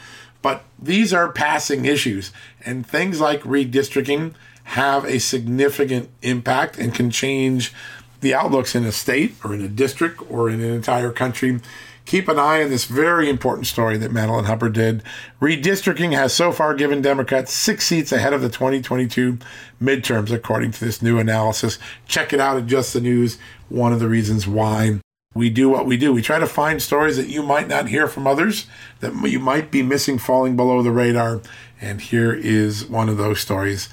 But 0.41 0.63
these 0.77 1.13
are 1.13 1.31
passing 1.31 1.85
issues, 1.85 2.31
and 2.65 2.85
things 2.85 3.21
like 3.21 3.41
redistricting 3.43 4.33
have 4.65 5.05
a 5.05 5.19
significant 5.19 6.09
impact 6.21 6.77
and 6.77 6.93
can 6.93 7.09
change 7.09 7.73
the 8.19 8.33
outlooks 8.33 8.75
in 8.75 8.83
a 8.83 8.91
state 8.91 9.35
or 9.43 9.53
in 9.53 9.61
a 9.61 9.67
district 9.67 10.21
or 10.29 10.49
in 10.49 10.61
an 10.61 10.73
entire 10.73 11.11
country. 11.11 11.59
Keep 12.05 12.27
an 12.27 12.37
eye 12.37 12.61
on 12.61 12.69
this 12.69 12.83
very 12.83 13.29
important 13.29 13.67
story 13.67 13.97
that 13.97 14.11
Madeline 14.11 14.43
Hubbard 14.43 14.73
did. 14.73 15.03
Redistricting 15.41 16.11
has 16.11 16.33
so 16.33 16.51
far 16.51 16.73
given 16.73 17.01
Democrats 17.01 17.53
six 17.53 17.87
seats 17.87 18.11
ahead 18.11 18.33
of 18.33 18.41
the 18.41 18.49
2022 18.49 19.37
midterms, 19.81 20.29
according 20.29 20.71
to 20.71 20.83
this 20.83 21.01
new 21.01 21.17
analysis. 21.17 21.79
Check 22.05 22.33
it 22.33 22.41
out 22.41 22.57
at 22.57 22.67
Just 22.67 22.93
the 22.93 22.99
News. 22.99 23.37
One 23.69 23.93
of 23.93 24.01
the 24.01 24.09
reasons 24.09 24.45
why 24.45 24.99
we 25.33 25.49
do 25.49 25.69
what 25.69 25.85
we 25.85 25.97
do. 25.97 26.13
We 26.13 26.21
try 26.21 26.39
to 26.39 26.47
find 26.47 26.81
stories 26.81 27.17
that 27.17 27.27
you 27.27 27.41
might 27.41 27.67
not 27.67 27.89
hear 27.89 28.07
from 28.07 28.27
others, 28.27 28.67
that 28.99 29.13
you 29.27 29.39
might 29.39 29.71
be 29.71 29.81
missing 29.81 30.17
falling 30.17 30.55
below 30.55 30.81
the 30.81 30.91
radar. 30.91 31.41
And 31.81 32.01
here 32.01 32.33
is 32.33 32.85
one 32.85 33.09
of 33.09 33.17
those 33.17 33.39
stories. 33.39 33.89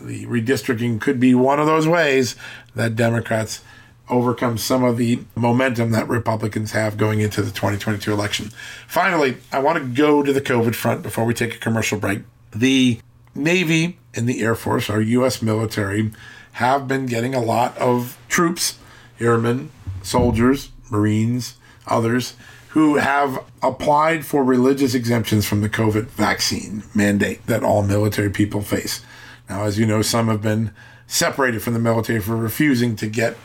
The 0.00 0.26
redistricting 0.26 1.00
could 1.00 1.20
be 1.20 1.34
one 1.34 1.60
of 1.60 1.66
those 1.66 1.86
ways 1.86 2.36
that 2.74 2.96
Democrats 2.96 3.62
overcome 4.10 4.58
some 4.58 4.84
of 4.84 4.98
the 4.98 5.20
momentum 5.34 5.90
that 5.92 6.08
Republicans 6.08 6.72
have 6.72 6.96
going 6.96 7.20
into 7.20 7.40
the 7.40 7.50
2022 7.50 8.12
election. 8.12 8.50
Finally, 8.86 9.36
I 9.50 9.60
want 9.60 9.78
to 9.78 9.84
go 9.84 10.22
to 10.22 10.32
the 10.32 10.42
COVID 10.42 10.74
front 10.74 11.02
before 11.02 11.24
we 11.24 11.32
take 11.32 11.54
a 11.54 11.58
commercial 11.58 11.98
break. 11.98 12.22
The 12.54 13.00
Navy 13.34 13.98
and 14.14 14.28
the 14.28 14.42
Air 14.42 14.54
Force, 14.54 14.90
our 14.90 15.00
U.S. 15.00 15.40
military, 15.40 16.10
have 16.52 16.86
been 16.86 17.06
getting 17.06 17.34
a 17.34 17.40
lot 17.40 17.76
of 17.78 18.18
troops, 18.28 18.78
airmen, 19.18 19.70
soldiers, 20.04 20.70
Marines, 20.90 21.56
others 21.86 22.34
who 22.70 22.96
have 22.96 23.42
applied 23.62 24.26
for 24.26 24.42
religious 24.42 24.94
exemptions 24.94 25.46
from 25.46 25.60
the 25.60 25.68
COVID 25.68 26.06
vaccine 26.06 26.82
mandate 26.92 27.46
that 27.46 27.62
all 27.62 27.82
military 27.82 28.30
people 28.30 28.62
face. 28.62 29.04
Now, 29.48 29.64
as 29.64 29.78
you 29.78 29.86
know, 29.86 30.02
some 30.02 30.26
have 30.26 30.42
been 30.42 30.72
separated 31.06 31.62
from 31.62 31.74
the 31.74 31.78
military 31.78 32.20
for 32.20 32.34
refusing 32.34 32.96
to 32.96 33.06
get 33.06 33.36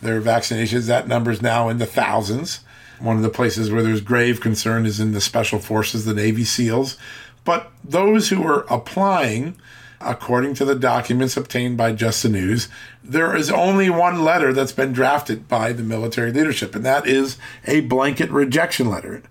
their 0.00 0.22
vaccinations. 0.22 0.86
That 0.86 1.06
number 1.06 1.30
is 1.30 1.42
now 1.42 1.68
in 1.68 1.76
the 1.76 1.86
thousands. 1.86 2.60
One 2.98 3.16
of 3.16 3.22
the 3.22 3.28
places 3.28 3.70
where 3.70 3.82
there's 3.82 4.00
grave 4.00 4.40
concern 4.40 4.86
is 4.86 5.00
in 5.00 5.12
the 5.12 5.20
special 5.20 5.58
forces, 5.58 6.04
the 6.04 6.14
Navy 6.14 6.44
SEALs. 6.44 6.96
But 7.44 7.70
those 7.84 8.30
who 8.30 8.42
are 8.46 8.64
applying, 8.70 9.56
according 10.00 10.54
to 10.54 10.64
the 10.64 10.74
documents 10.74 11.36
obtained 11.36 11.76
by 11.76 11.92
Just 11.92 12.22
the 12.22 12.28
News, 12.28 12.68
there 13.02 13.34
is 13.34 13.50
only 13.50 13.90
one 13.90 14.24
letter 14.24 14.52
that's 14.52 14.72
been 14.72 14.92
drafted 14.92 15.48
by 15.48 15.72
the 15.72 15.82
military 15.82 16.32
leadership, 16.32 16.74
and 16.74 16.84
that 16.84 17.06
is 17.06 17.36
a 17.66 17.80
blanket 17.80 18.30
rejection 18.30 18.88
letter. 18.88 19.22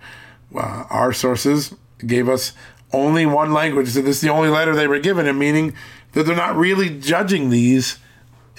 Uh, 0.53 0.85
our 0.89 1.13
sources 1.13 1.73
gave 2.05 2.27
us 2.27 2.53
only 2.93 3.25
one 3.25 3.53
language, 3.53 3.89
so 3.89 4.01
this 4.01 4.17
is 4.17 4.21
the 4.21 4.29
only 4.29 4.49
letter 4.49 4.75
they 4.75 4.87
were 4.87 4.99
given, 4.99 5.27
and 5.27 5.39
meaning 5.39 5.73
that 6.13 6.25
they're 6.25 6.35
not 6.35 6.55
really 6.55 6.89
judging 6.99 7.49
these 7.49 7.99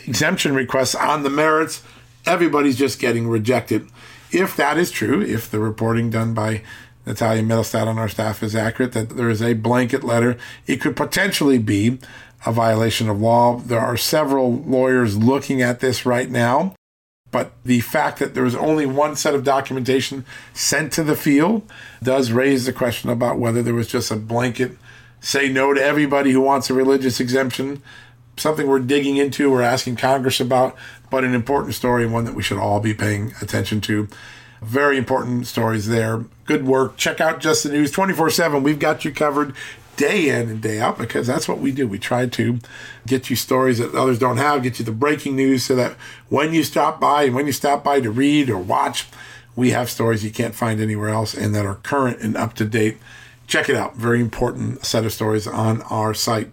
exemption 0.07 0.55
requests 0.55 0.95
on 0.95 1.23
the 1.23 1.31
merits. 1.31 1.83
Everybody's 2.27 2.77
just 2.77 2.99
getting 2.99 3.29
rejected. 3.29 3.89
If 4.31 4.57
that 4.57 4.77
is 4.77 4.91
true, 4.91 5.23
if 5.23 5.51
the 5.51 5.59
reporting 5.59 6.11
done 6.11 6.35
by 6.35 6.63
Natalia 7.09 7.43
Mittelstadt 7.43 7.87
on 7.87 7.99
our 7.99 8.09
staff 8.09 8.43
is 8.43 8.55
accurate, 8.55 8.93
that 8.93 9.11
there 9.11 9.31
is 9.31 9.43
a 9.43 9.55
blanket 9.55 10.05
letter, 10.05 10.37
it 10.67 10.81
could 10.81 10.97
potentially 10.97 11.59
be 11.59 11.99
a 12.47 12.53
violation 12.53 13.09
of 13.09 13.21
law. 13.21 13.59
There 13.59 13.81
are 13.81 13.97
several 13.97 14.59
lawyers 14.59 15.17
looking 15.17 15.61
at 15.61 15.81
this 15.81 16.07
right 16.07 16.31
now. 16.31 16.75
But 17.31 17.53
the 17.65 17.81
fact 17.81 18.21
that 18.21 18.35
there 18.35 18.45
was 18.45 18.55
only 18.55 18.87
one 18.87 19.15
set 19.15 19.35
of 19.35 19.45
documentation 19.45 20.25
sent 20.55 20.93
to 20.95 21.03
the 21.03 21.17
field 21.17 21.63
does 22.03 22.33
raise 22.33 22.65
the 22.65 22.73
question 22.73 23.11
about 23.11 23.39
whether 23.39 23.63
there 23.63 23.75
was 23.75 23.89
just 23.89 24.11
a 24.11 24.17
blanket 24.17 24.79
say 25.21 25.49
no 25.49 25.75
to 25.75 25.83
everybody 25.83 26.33
who 26.33 26.41
wants 26.41 26.71
a 26.71 26.75
religious 26.75 27.21
exemption. 27.21 27.83
Something 28.37 28.69
we're 28.69 28.79
digging 28.79 29.17
into, 29.17 29.51
we're 29.51 29.63
asking 29.63 29.97
Congress 29.97 30.41
about, 30.41 30.77
but 31.11 31.25
an 31.25 31.35
important 31.35 31.75
story 31.75 32.05
and 32.05 32.13
one 32.13 32.25
that 32.25 32.35
we 32.35 32.43
should 32.43 32.59
all 32.59 32.81
be 32.81 32.95
paying 32.95 33.35
attention 33.43 33.81
to. 33.83 34.09
Very 34.63 34.99
important 34.99 35.47
stories 35.47 35.89
there. 35.89 36.25
Good 36.45 36.67
work. 36.67 36.97
Check 36.97 37.21
out 37.21 37.41
Just 37.41 37.63
the 37.63 37.71
News 37.71 37.91
24 37.91 38.31
7. 38.31 38.63
We've 38.63 38.79
got 38.79 39.05
you 39.05 39.13
covered 39.13 39.55
day 39.99 40.29
in 40.29 40.49
and 40.49 40.61
day 40.63 40.81
out 40.81 40.97
because 40.97 41.27
that's 41.27 41.49
what 41.49 41.59
we 41.59 41.73
do. 41.73 41.87
We 41.87 41.99
try 41.99 42.27
to 42.27 42.59
get 43.07 43.29
you 43.29 43.37
stories 43.37 43.79
that 43.79 43.95
others 43.95 44.19
don't 44.19 44.37
have, 44.39 44.63
get 44.63 44.79
you 44.79 44.85
the 44.85 44.93
breaking 44.93 45.37
news 45.37 45.65
so 45.65 45.75
that 45.77 45.93
when 46.29 46.55
you 46.55 46.63
stop 46.63 47.01
by 47.01 47.25
and 47.25 47.35
when 47.35 47.47
you 47.47 47.53
stop 47.53 47.85
by 47.85 48.01
to 48.01 48.11
read 48.11 48.49
or 48.49 48.59
watch, 48.59 49.07
we 49.57 49.71
have 49.71 49.91
stories 49.91 50.25
you 50.25 50.31
can't 50.31 50.55
find 50.55 50.81
anywhere 50.81 51.09
else 51.09 51.35
and 51.35 51.55
that 51.55 51.67
are 51.67 51.75
current 51.77 52.21
and 52.21 52.37
up 52.37 52.55
to 52.55 52.65
date. 52.65 52.99
Check 53.49 53.69
it 53.69 53.77
out. 53.77 53.97
Very 53.97 54.21
important 54.21 54.87
set 54.87 55.05
of 55.05 55.13
stories 55.13 55.47
on 55.47 55.83
our 55.83 56.15
site. 56.15 56.51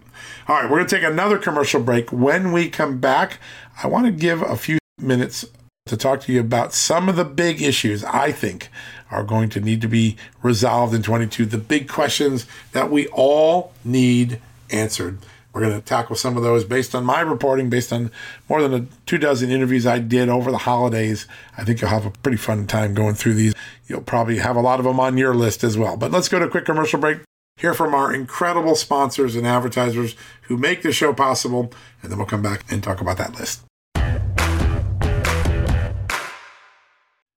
All 0.48 0.56
right, 0.56 0.64
we're 0.64 0.78
going 0.78 0.88
to 0.88 0.96
take 0.96 1.04
another 1.04 1.38
commercial 1.38 1.80
break. 1.80 2.10
When 2.10 2.52
we 2.52 2.68
come 2.68 2.98
back, 2.98 3.38
I 3.82 3.86
want 3.86 4.06
to 4.06 4.12
give 4.12 4.42
a 4.42 4.56
few 4.56 4.78
minutes 4.98 5.44
to 5.86 5.96
talk 5.96 6.20
to 6.20 6.32
you 6.32 6.40
about 6.40 6.74
some 6.74 7.08
of 7.08 7.16
the 7.16 7.24
big 7.24 7.62
issues 7.62 8.04
I 8.04 8.32
think 8.32 8.68
are 9.10 9.24
going 9.24 9.48
to 9.50 9.60
need 9.60 9.80
to 9.80 9.88
be 9.88 10.16
resolved 10.42 10.94
in 10.94 11.02
22. 11.02 11.46
The 11.46 11.58
big 11.58 11.88
questions 11.88 12.46
that 12.72 12.90
we 12.90 13.06
all 13.08 13.72
need 13.84 14.40
answered. 14.70 15.18
We're 15.52 15.62
going 15.62 15.80
to 15.80 15.86
tackle 15.86 16.16
some 16.16 16.36
of 16.36 16.42
those 16.42 16.64
based 16.64 16.94
on 16.94 17.04
my 17.04 17.20
reporting, 17.20 17.70
based 17.70 17.90
on 17.90 18.10
more 18.46 18.60
than 18.60 18.74
a 18.74 18.86
two 19.06 19.16
dozen 19.16 19.50
interviews 19.50 19.86
I 19.86 20.00
did 20.00 20.28
over 20.28 20.50
the 20.50 20.58
holidays. 20.58 21.26
I 21.56 21.64
think 21.64 21.80
you'll 21.80 21.88
have 21.88 22.04
a 22.04 22.10
pretty 22.10 22.36
fun 22.36 22.66
time 22.66 22.92
going 22.92 23.14
through 23.14 23.34
these. 23.34 23.54
You'll 23.86 24.02
probably 24.02 24.36
have 24.38 24.56
a 24.56 24.60
lot 24.60 24.80
of 24.80 24.84
them 24.84 25.00
on 25.00 25.16
your 25.16 25.34
list 25.34 25.64
as 25.64 25.78
well. 25.78 25.96
But 25.96 26.10
let's 26.10 26.28
go 26.28 26.38
to 26.38 26.44
a 26.44 26.50
quick 26.50 26.66
commercial 26.66 27.00
break. 27.00 27.20
Hear 27.56 27.72
from 27.72 27.94
our 27.94 28.12
incredible 28.12 28.74
sponsors 28.74 29.34
and 29.34 29.46
advertisers 29.46 30.14
who 30.42 30.58
make 30.58 30.82
the 30.82 30.92
show 30.92 31.14
possible, 31.14 31.72
and 32.02 32.10
then 32.10 32.18
we'll 32.18 32.26
come 32.26 32.42
back 32.42 32.70
and 32.70 32.82
talk 32.82 33.00
about 33.00 33.16
that 33.16 33.38
list. 33.38 33.65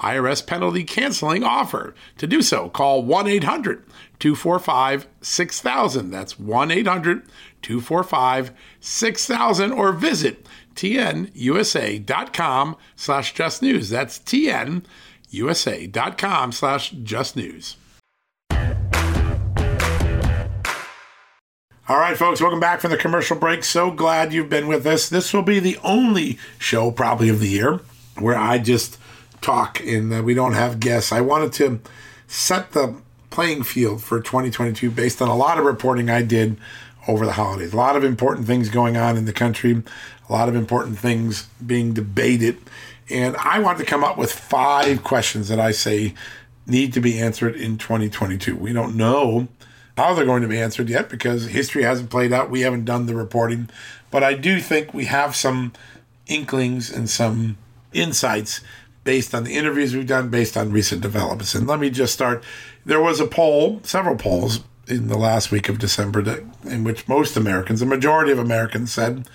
IRS 0.00 0.46
penalty 0.46 0.84
canceling 0.84 1.42
offer. 1.44 1.94
To 2.18 2.26
do 2.26 2.42
so, 2.42 2.68
call 2.68 3.02
1 3.02 3.26
800 3.26 3.82
245 4.18 5.06
6000. 5.20 6.10
That's 6.10 6.38
1 6.38 6.70
800 6.70 7.22
245 7.62 8.52
6000 8.80 9.72
or 9.72 9.92
visit 9.92 10.46
tnusa.com 10.74 12.76
slash 12.96 13.34
just 13.34 13.62
news. 13.62 13.90
That's 13.90 14.18
tnusa.com 14.18 14.82
slash 16.52 16.90
just 16.90 17.36
news. 17.36 17.76
All 21.90 21.98
right, 21.98 22.16
folks, 22.16 22.40
welcome 22.40 22.60
back 22.60 22.80
from 22.80 22.92
the 22.92 22.96
commercial 22.96 23.36
break. 23.36 23.64
So 23.64 23.90
glad 23.90 24.32
you've 24.32 24.48
been 24.48 24.68
with 24.68 24.86
us. 24.86 25.08
This 25.08 25.34
will 25.34 25.42
be 25.42 25.58
the 25.58 25.76
only 25.82 26.38
show, 26.56 26.92
probably, 26.92 27.28
of 27.28 27.40
the 27.40 27.48
year 27.48 27.80
where 28.16 28.36
I 28.36 28.58
just 28.58 28.96
talk 29.40 29.80
and 29.80 30.12
uh, 30.12 30.22
we 30.22 30.34
don't 30.34 30.54
have 30.54 30.80
guests. 30.80 31.12
I 31.12 31.20
wanted 31.20 31.52
to 31.54 31.80
set 32.26 32.72
the 32.72 32.96
playing 33.30 33.62
field 33.62 34.02
for 34.02 34.20
2022 34.20 34.90
based 34.90 35.22
on 35.22 35.28
a 35.28 35.36
lot 35.36 35.58
of 35.58 35.64
reporting 35.64 36.10
I 36.10 36.22
did 36.22 36.56
over 37.08 37.24
the 37.24 37.32
holidays. 37.32 37.72
A 37.72 37.76
lot 37.76 37.96
of 37.96 38.04
important 38.04 38.46
things 38.46 38.68
going 38.68 38.96
on 38.96 39.16
in 39.16 39.24
the 39.24 39.32
country, 39.32 39.82
a 40.28 40.32
lot 40.32 40.48
of 40.48 40.54
important 40.54 40.98
things 40.98 41.48
being 41.64 41.92
debated. 41.92 42.58
And 43.08 43.36
I 43.36 43.58
want 43.58 43.78
to 43.78 43.84
come 43.84 44.04
up 44.04 44.16
with 44.16 44.32
five 44.32 45.02
questions 45.02 45.48
that 45.48 45.58
I 45.58 45.72
say 45.72 46.14
need 46.66 46.92
to 46.92 47.00
be 47.00 47.18
answered 47.18 47.56
in 47.56 47.78
2022. 47.78 48.56
We 48.56 48.72
don't 48.72 48.96
know 48.96 49.48
how 49.96 50.14
they're 50.14 50.24
going 50.24 50.42
to 50.42 50.48
be 50.48 50.60
answered 50.60 50.88
yet 50.88 51.08
because 51.08 51.46
history 51.46 51.82
hasn't 51.82 52.10
played 52.10 52.32
out. 52.32 52.50
We 52.50 52.60
haven't 52.60 52.84
done 52.84 53.06
the 53.06 53.14
reporting. 53.14 53.68
But 54.10 54.22
I 54.22 54.34
do 54.34 54.60
think 54.60 54.94
we 54.94 55.06
have 55.06 55.34
some 55.34 55.72
inklings 56.26 56.90
and 56.90 57.10
some 57.10 57.58
insights 57.92 58.60
based 59.04 59.34
on 59.34 59.44
the 59.44 59.56
interviews 59.56 59.94
we've 59.94 60.06
done, 60.06 60.28
based 60.28 60.56
on 60.56 60.72
recent 60.72 61.00
developments. 61.00 61.54
And 61.54 61.66
let 61.66 61.80
me 61.80 61.90
just 61.90 62.12
start. 62.12 62.44
There 62.84 63.00
was 63.00 63.20
a 63.20 63.26
poll, 63.26 63.80
several 63.82 64.16
polls 64.16 64.60
in 64.86 65.08
the 65.08 65.18
last 65.18 65.50
week 65.50 65.68
of 65.68 65.78
December, 65.78 66.44
in 66.64 66.84
which 66.84 67.08
most 67.08 67.36
Americans, 67.36 67.80
the 67.80 67.86
majority 67.86 68.32
of 68.32 68.38
Americans, 68.38 68.92
said 68.92 69.28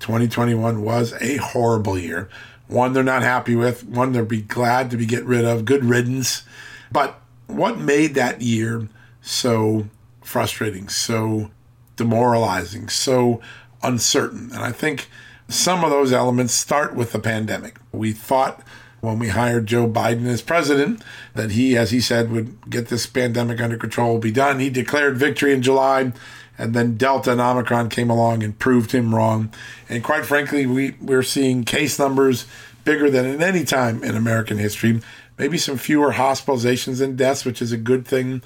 2021 0.00 0.82
was 0.82 1.12
a 1.20 1.36
horrible 1.36 1.98
year. 1.98 2.28
One 2.66 2.92
they're 2.92 3.02
not 3.02 3.22
happy 3.22 3.54
with, 3.54 3.84
one 3.84 4.12
they'll 4.12 4.24
be 4.24 4.42
glad 4.42 4.90
to 4.90 4.96
be 4.96 5.06
get 5.06 5.24
rid 5.24 5.44
of, 5.44 5.64
good 5.64 5.84
riddance. 5.84 6.44
But 6.90 7.20
what 7.46 7.78
made 7.78 8.14
that 8.14 8.40
year 8.40 8.88
so 9.20 9.88
frustrating, 10.22 10.88
so 10.88 11.50
demoralizing, 11.96 12.88
so 12.88 13.42
uncertain? 13.82 14.50
And 14.52 14.62
I 14.62 14.72
think 14.72 15.08
some 15.48 15.84
of 15.84 15.90
those 15.90 16.12
elements 16.12 16.54
start 16.54 16.94
with 16.94 17.12
the 17.12 17.18
pandemic. 17.18 17.76
We 17.92 18.12
thought 18.12 18.62
when 19.02 19.18
we 19.18 19.28
hired 19.28 19.66
Joe 19.66 19.88
Biden 19.88 20.26
as 20.26 20.40
president 20.42 21.02
that 21.34 21.50
he, 21.50 21.76
as 21.76 21.90
he 21.90 22.00
said, 22.00 22.30
would 22.30 22.70
get 22.70 22.86
this 22.86 23.04
pandemic 23.04 23.60
under 23.60 23.76
control, 23.76 24.18
be 24.18 24.30
done. 24.30 24.60
He 24.60 24.70
declared 24.70 25.16
victory 25.16 25.52
in 25.52 25.60
July, 25.60 26.12
and 26.56 26.72
then 26.72 26.96
Delta 26.96 27.32
and 27.32 27.40
Omicron 27.40 27.88
came 27.88 28.10
along 28.10 28.44
and 28.44 28.56
proved 28.56 28.92
him 28.92 29.12
wrong. 29.12 29.52
And 29.88 30.04
quite 30.04 30.24
frankly, 30.24 30.66
we, 30.66 30.92
we're 31.00 31.24
seeing 31.24 31.64
case 31.64 31.98
numbers 31.98 32.46
bigger 32.84 33.10
than 33.10 33.26
at 33.26 33.42
any 33.42 33.64
time 33.64 34.04
in 34.04 34.14
American 34.14 34.58
history. 34.58 35.00
Maybe 35.36 35.58
some 35.58 35.78
fewer 35.78 36.12
hospitalizations 36.12 37.02
and 37.02 37.18
deaths, 37.18 37.44
which 37.44 37.60
is 37.60 37.72
a 37.72 37.76
good 37.76 38.06
thing. 38.06 38.40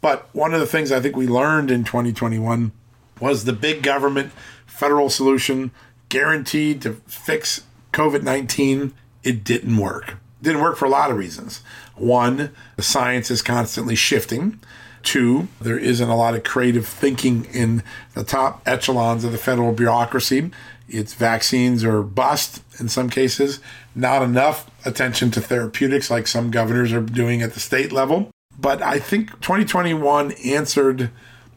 But 0.00 0.34
one 0.34 0.54
of 0.54 0.60
the 0.60 0.66
things 0.66 0.90
I 0.90 1.00
think 1.00 1.16
we 1.16 1.26
learned 1.26 1.70
in 1.70 1.84
2021 1.84 2.72
was 3.20 3.44
the 3.44 3.52
big 3.52 3.82
government 3.82 4.32
federal 4.66 5.10
solution 5.10 5.70
guaranteed 6.08 6.80
to 6.80 6.94
fix 7.06 7.64
COVID 7.92 8.22
19 8.22 8.94
it 9.28 9.44
didn't 9.44 9.76
work. 9.76 10.14
Didn't 10.40 10.62
work 10.62 10.78
for 10.78 10.86
a 10.86 10.90
lot 10.90 11.10
of 11.10 11.18
reasons. 11.18 11.58
One, 11.96 12.50
the 12.76 12.82
science 12.82 13.30
is 13.30 13.42
constantly 13.42 13.94
shifting. 13.94 14.58
Two, 15.02 15.48
there 15.60 15.78
isn't 15.78 16.08
a 16.08 16.16
lot 16.16 16.34
of 16.34 16.44
creative 16.44 16.86
thinking 16.86 17.44
in 17.52 17.82
the 18.14 18.24
top 18.24 18.62
echelons 18.64 19.24
of 19.24 19.32
the 19.32 19.38
federal 19.38 19.72
bureaucracy. 19.72 20.50
It's 20.88 21.12
vaccines 21.12 21.84
or 21.84 22.02
bust 22.02 22.62
in 22.80 22.88
some 22.88 23.10
cases, 23.10 23.60
not 23.94 24.22
enough 24.22 24.70
attention 24.86 25.30
to 25.32 25.42
therapeutics 25.42 26.10
like 26.10 26.26
some 26.26 26.50
governors 26.50 26.92
are 26.94 27.02
doing 27.02 27.42
at 27.42 27.52
the 27.52 27.60
state 27.60 27.92
level. 27.92 28.30
But 28.58 28.80
I 28.80 28.98
think 28.98 29.32
2021 29.42 30.32
answered 30.44 31.10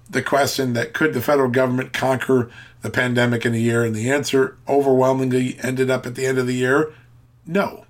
the 0.09 0.21
question 0.21 0.73
that 0.73 0.93
could 0.93 1.13
the 1.13 1.21
federal 1.21 1.49
government 1.49 1.93
conquer 1.93 2.51
the 2.81 2.89
pandemic 2.89 3.45
in 3.45 3.53
a 3.53 3.57
year? 3.57 3.85
And 3.85 3.95
the 3.95 4.11
answer 4.11 4.57
overwhelmingly 4.67 5.57
ended 5.63 5.89
up 5.89 6.05
at 6.05 6.15
the 6.15 6.25
end 6.25 6.37
of 6.37 6.47
the 6.47 6.55
year 6.55 6.93
no, 7.45 7.85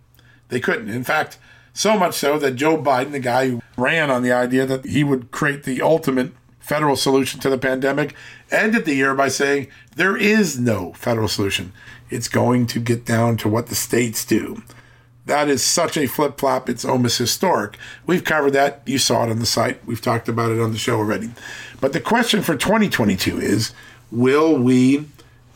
they 0.49 0.59
couldn't. 0.59 0.89
In 0.89 1.03
fact, 1.03 1.37
so 1.73 1.97
much 1.97 2.15
so 2.15 2.37
that 2.39 2.55
Joe 2.55 2.77
Biden, 2.77 3.11
the 3.11 3.19
guy 3.19 3.49
who 3.49 3.61
ran 3.77 4.11
on 4.11 4.23
the 4.23 4.31
idea 4.31 4.65
that 4.65 4.85
he 4.85 5.03
would 5.03 5.31
create 5.31 5.63
the 5.63 5.81
ultimate 5.81 6.31
federal 6.59 6.95
solution 6.95 7.39
to 7.39 7.49
the 7.49 7.57
pandemic, 7.57 8.13
ended 8.51 8.85
the 8.85 8.95
year 8.95 9.15
by 9.15 9.27
saying 9.27 9.67
there 9.95 10.17
is 10.17 10.59
no 10.59 10.93
federal 10.93 11.27
solution. 11.27 11.73
It's 12.09 12.27
going 12.27 12.67
to 12.67 12.79
get 12.79 13.05
down 13.05 13.37
to 13.37 13.49
what 13.49 13.67
the 13.67 13.75
states 13.75 14.25
do. 14.25 14.61
That 15.25 15.47
is 15.47 15.63
such 15.63 15.97
a 15.97 16.07
flip 16.07 16.39
flop, 16.39 16.69
it's 16.69 16.83
almost 16.83 17.17
historic. 17.19 17.77
We've 18.05 18.23
covered 18.23 18.51
that. 18.51 18.81
You 18.85 18.97
saw 18.97 19.23
it 19.23 19.29
on 19.29 19.39
the 19.39 19.45
site. 19.45 19.85
We've 19.85 20.01
talked 20.01 20.27
about 20.27 20.51
it 20.51 20.59
on 20.59 20.71
the 20.71 20.77
show 20.77 20.97
already. 20.97 21.31
But 21.79 21.93
the 21.93 22.01
question 22.01 22.41
for 22.41 22.55
2022 22.55 23.39
is 23.39 23.73
will 24.11 24.57
we 24.57 25.07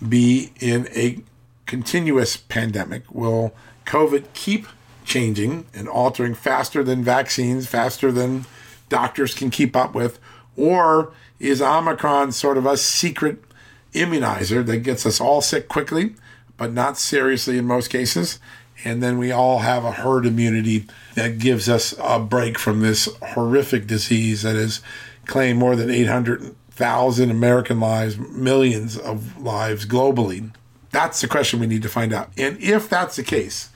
be 0.07 0.51
in 0.59 0.87
a 0.95 1.19
continuous 1.65 2.37
pandemic? 2.37 3.03
Will 3.13 3.53
COVID 3.85 4.25
keep 4.33 4.67
changing 5.05 5.65
and 5.73 5.87
altering 5.87 6.33
faster 6.33 6.83
than 6.83 7.03
vaccines, 7.03 7.67
faster 7.67 8.11
than 8.11 8.45
doctors 8.89 9.33
can 9.33 9.49
keep 9.49 9.75
up 9.75 9.93
with? 9.93 10.19
Or 10.57 11.13
is 11.39 11.61
Omicron 11.61 12.31
sort 12.31 12.57
of 12.57 12.65
a 12.65 12.77
secret 12.77 13.43
immunizer 13.93 14.65
that 14.65 14.77
gets 14.79 15.05
us 15.05 15.21
all 15.21 15.41
sick 15.41 15.67
quickly, 15.67 16.15
but 16.57 16.73
not 16.73 16.97
seriously 16.97 17.57
in 17.57 17.65
most 17.65 17.89
cases? 17.89 18.39
And 18.83 19.01
then 19.01 19.17
we 19.17 19.31
all 19.31 19.59
have 19.59 19.83
a 19.83 19.91
herd 19.91 20.25
immunity 20.25 20.85
that 21.15 21.39
gives 21.39 21.69
us 21.69 21.95
a 21.99 22.19
break 22.19 22.59
from 22.59 22.81
this 22.81 23.09
horrific 23.21 23.87
disease 23.87 24.43
that 24.43 24.55
has 24.55 24.81
claimed 25.25 25.59
more 25.59 25.75
than 25.75 25.89
800,000 25.89 27.31
American 27.31 27.79
lives, 27.79 28.17
millions 28.17 28.97
of 28.97 29.41
lives 29.41 29.85
globally. 29.85 30.51
That's 30.91 31.21
the 31.21 31.27
question 31.27 31.59
we 31.59 31.67
need 31.67 31.81
to 31.81 31.89
find 31.89 32.13
out. 32.13 32.29
And 32.37 32.61
if 32.61 32.87
that's 32.89 33.15
the 33.15 33.23
case, 33.23 33.69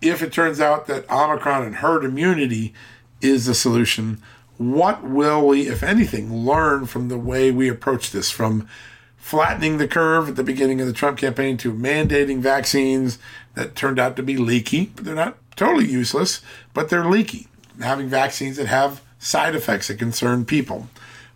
if 0.00 0.22
it 0.22 0.32
turns 0.32 0.60
out 0.60 0.86
that 0.86 1.10
Omicron 1.10 1.64
and 1.64 1.76
herd 1.76 2.04
immunity 2.04 2.74
is 3.20 3.46
the 3.46 3.54
solution, 3.54 4.20
what 4.56 5.02
will 5.02 5.46
we, 5.46 5.68
if 5.68 5.82
anything, 5.82 6.44
learn 6.44 6.86
from 6.86 7.08
the 7.08 7.18
way 7.18 7.50
we 7.50 7.68
approach 7.68 8.10
this? 8.10 8.30
From 8.30 8.68
flattening 9.16 9.78
the 9.78 9.88
curve 9.88 10.28
at 10.28 10.36
the 10.36 10.42
beginning 10.42 10.80
of 10.80 10.86
the 10.86 10.92
Trump 10.92 11.18
campaign 11.18 11.56
to 11.58 11.72
mandating 11.72 12.40
vaccines 12.40 13.18
that 13.54 13.76
turned 13.76 13.98
out 13.98 14.16
to 14.16 14.22
be 14.22 14.36
leaky. 14.36 14.92
They're 14.96 15.14
not 15.14 15.38
totally 15.56 15.86
useless, 15.86 16.40
but 16.74 16.88
they're 16.88 17.04
leaky. 17.04 17.46
Having 17.80 18.08
vaccines 18.08 18.56
that 18.56 18.66
have 18.66 19.02
side 19.18 19.54
effects 19.54 19.88
that 19.88 19.98
concern 19.98 20.44
people. 20.44 20.88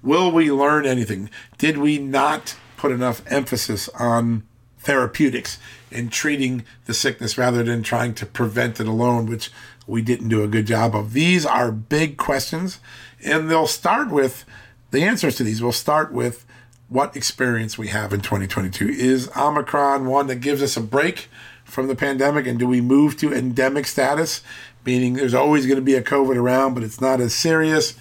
Will 0.02 0.30
we 0.30 0.50
learn 0.50 0.86
anything? 0.86 1.30
Did 1.56 1.78
we 1.78 1.98
not 1.98 2.56
put 2.76 2.92
enough 2.92 3.22
emphasis 3.26 3.88
on 3.90 4.42
therapeutics 4.84 5.58
in 5.90 6.08
treating 6.08 6.64
the 6.86 6.94
sickness 6.94 7.38
rather 7.38 7.62
than 7.62 7.82
trying 7.82 8.14
to 8.14 8.26
prevent 8.26 8.80
it 8.80 8.86
alone, 8.86 9.26
which 9.26 9.50
we 9.86 10.02
didn't 10.02 10.28
do 10.28 10.42
a 10.42 10.48
good 10.48 10.66
job 10.66 10.94
of? 10.94 11.12
These 11.12 11.44
are 11.44 11.72
big 11.72 12.16
questions, 12.16 12.80
and 13.24 13.50
they'll 13.50 13.66
start 13.66 14.10
with 14.10 14.44
the 14.90 15.02
answers 15.02 15.36
to 15.36 15.44
these 15.44 15.62
We'll 15.62 15.72
start 15.72 16.12
with 16.12 16.46
what 16.88 17.16
experience 17.16 17.76
we 17.76 17.88
have 17.88 18.12
in 18.12 18.20
2022. 18.20 18.88
Is 18.88 19.28
Omicron 19.36 20.06
one 20.06 20.26
that 20.28 20.36
gives 20.36 20.62
us 20.62 20.76
a 20.76 20.80
break 20.80 21.28
from 21.64 21.88
the 21.88 21.96
pandemic? 21.96 22.46
And 22.46 22.58
do 22.58 22.66
we 22.66 22.80
move 22.80 23.16
to 23.18 23.32
endemic 23.32 23.86
status, 23.86 24.42
meaning 24.84 25.14
there's 25.14 25.34
always 25.34 25.66
going 25.66 25.76
to 25.76 25.82
be 25.82 25.94
a 25.94 26.02
COVID 26.02 26.36
around, 26.36 26.74
but 26.74 26.82
it's 26.82 27.00
not 27.00 27.20
as 27.20 27.34
serious 27.34 27.94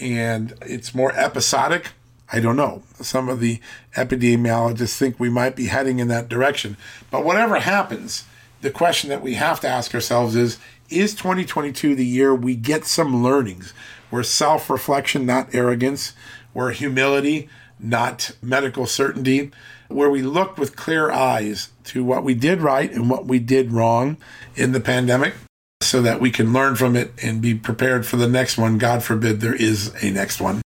and 0.00 0.54
it's 0.62 0.94
more 0.94 1.12
episodic? 1.14 1.92
I 2.32 2.40
don't 2.40 2.56
know. 2.56 2.82
Some 3.00 3.28
of 3.28 3.40
the 3.40 3.60
epidemiologists 3.94 4.96
think 4.96 5.18
we 5.18 5.30
might 5.30 5.56
be 5.56 5.66
heading 5.66 5.98
in 5.98 6.08
that 6.08 6.28
direction. 6.28 6.76
But 7.10 7.24
whatever 7.24 7.56
happens, 7.56 8.24
the 8.60 8.70
question 8.70 9.10
that 9.10 9.22
we 9.22 9.34
have 9.34 9.60
to 9.60 9.68
ask 9.68 9.94
ourselves 9.94 10.36
is 10.36 10.58
Is 10.88 11.14
2022 11.14 11.94
the 11.94 12.06
year 12.06 12.34
we 12.34 12.54
get 12.54 12.84
some 12.84 13.22
learnings 13.22 13.72
where 14.10 14.22
self 14.22 14.68
reflection, 14.70 15.26
not 15.26 15.54
arrogance, 15.54 16.12
where 16.52 16.70
humility, 16.70 17.48
not 17.78 18.32
medical 18.42 18.86
certainty, 18.86 19.50
where 19.88 20.10
we 20.10 20.22
look 20.22 20.58
with 20.58 20.76
clear 20.76 21.10
eyes 21.10 21.70
to 21.84 22.04
what 22.04 22.22
we 22.22 22.34
did 22.34 22.60
right 22.60 22.92
and 22.92 23.10
what 23.10 23.26
we 23.26 23.38
did 23.38 23.72
wrong 23.72 24.16
in 24.54 24.72
the 24.72 24.80
pandemic 24.80 25.34
so 25.82 26.02
that 26.02 26.20
we 26.20 26.30
can 26.30 26.52
learn 26.52 26.76
from 26.76 26.94
it 26.94 27.12
and 27.22 27.40
be 27.40 27.54
prepared 27.54 28.06
for 28.06 28.16
the 28.16 28.28
next 28.28 28.58
one. 28.58 28.78
God 28.78 29.02
forbid 29.02 29.40
there 29.40 29.54
is 29.54 29.92
a 30.02 30.10
next 30.10 30.40
one. 30.40 30.60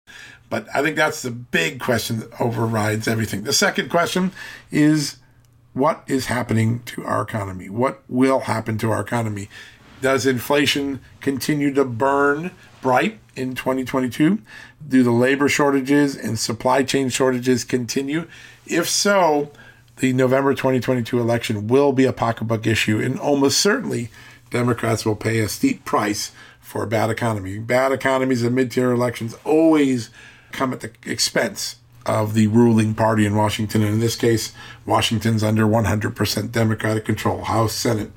But 0.54 0.68
I 0.72 0.84
think 0.84 0.96
that's 0.96 1.24
the 1.24 1.32
big 1.32 1.80
question 1.80 2.20
that 2.20 2.40
overrides 2.40 3.08
everything. 3.08 3.42
The 3.42 3.54
second 3.54 3.90
question 3.90 4.32
is 4.70 5.18
what 5.74 6.04
is 6.06 6.28
happening 6.28 6.84
to 6.86 7.04
our 7.06 7.24
economy? 7.24 7.70
What 7.70 8.04
will 8.08 8.42
happen 8.42 8.78
to 8.78 8.92
our 8.92 9.02
economy? 9.02 9.50
Does 10.00 10.28
inflation 10.28 11.00
continue 11.22 11.74
to 11.74 11.84
burn 11.84 12.52
bright 12.84 13.18
in 13.36 13.56
2022? 13.56 14.44
Do 14.88 15.02
the 15.02 15.10
labor 15.10 15.50
shortages 15.50 16.16
and 16.16 16.38
supply 16.38 16.84
chain 16.84 17.10
shortages 17.10 17.64
continue? 17.64 18.28
If 18.68 18.88
so, 18.88 19.50
the 19.98 20.14
November 20.14 20.54
2022 20.54 21.20
election 21.20 21.66
will 21.66 21.94
be 21.94 22.06
a 22.06 22.14
pocketbook 22.14 22.68
issue, 22.68 23.02
and 23.02 23.18
almost 23.18 23.58
certainly 23.58 24.10
Democrats 24.52 25.04
will 25.04 25.16
pay 25.16 25.40
a 25.40 25.50
steep 25.50 25.84
price 25.84 26.32
for 26.60 26.84
a 26.84 26.88
bad 26.88 27.10
economy. 27.10 27.58
Bad 27.58 27.92
economies 27.92 28.44
and 28.44 28.54
mid 28.54 28.70
tier 28.70 28.92
elections 28.92 29.36
always 29.44 30.12
come 30.54 30.72
at 30.74 30.80
the 30.80 30.92
expense 31.06 31.78
of 32.06 32.34
the 32.34 32.48
ruling 32.48 32.94
party 32.94 33.26
in 33.26 33.36
Washington. 33.36 33.82
And 33.82 33.96
in 33.96 34.00
this 34.00 34.16
case, 34.16 34.54
Washington's 34.86 35.44
under 35.44 35.66
100% 35.66 36.52
Democratic 36.52 37.06
control. 37.06 37.44
House, 37.44 37.74
Senate, 37.74 38.12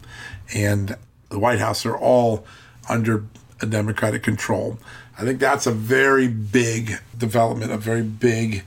and 0.55 0.97
the 1.29 1.39
White 1.39 1.59
House 1.59 1.87
are 1.87 1.97
all 1.97 2.47
under 2.89 3.25
a 3.61 3.67
Democratic 3.67 4.23
control. 4.23 4.79
I 5.19 5.23
think 5.23 5.41
that's 5.41 5.67
a 5.67 5.73
very 5.73 6.29
big 6.29 6.99
development, 7.17 7.73
a 7.73 7.79
very 7.79 8.03
big 8.03 8.65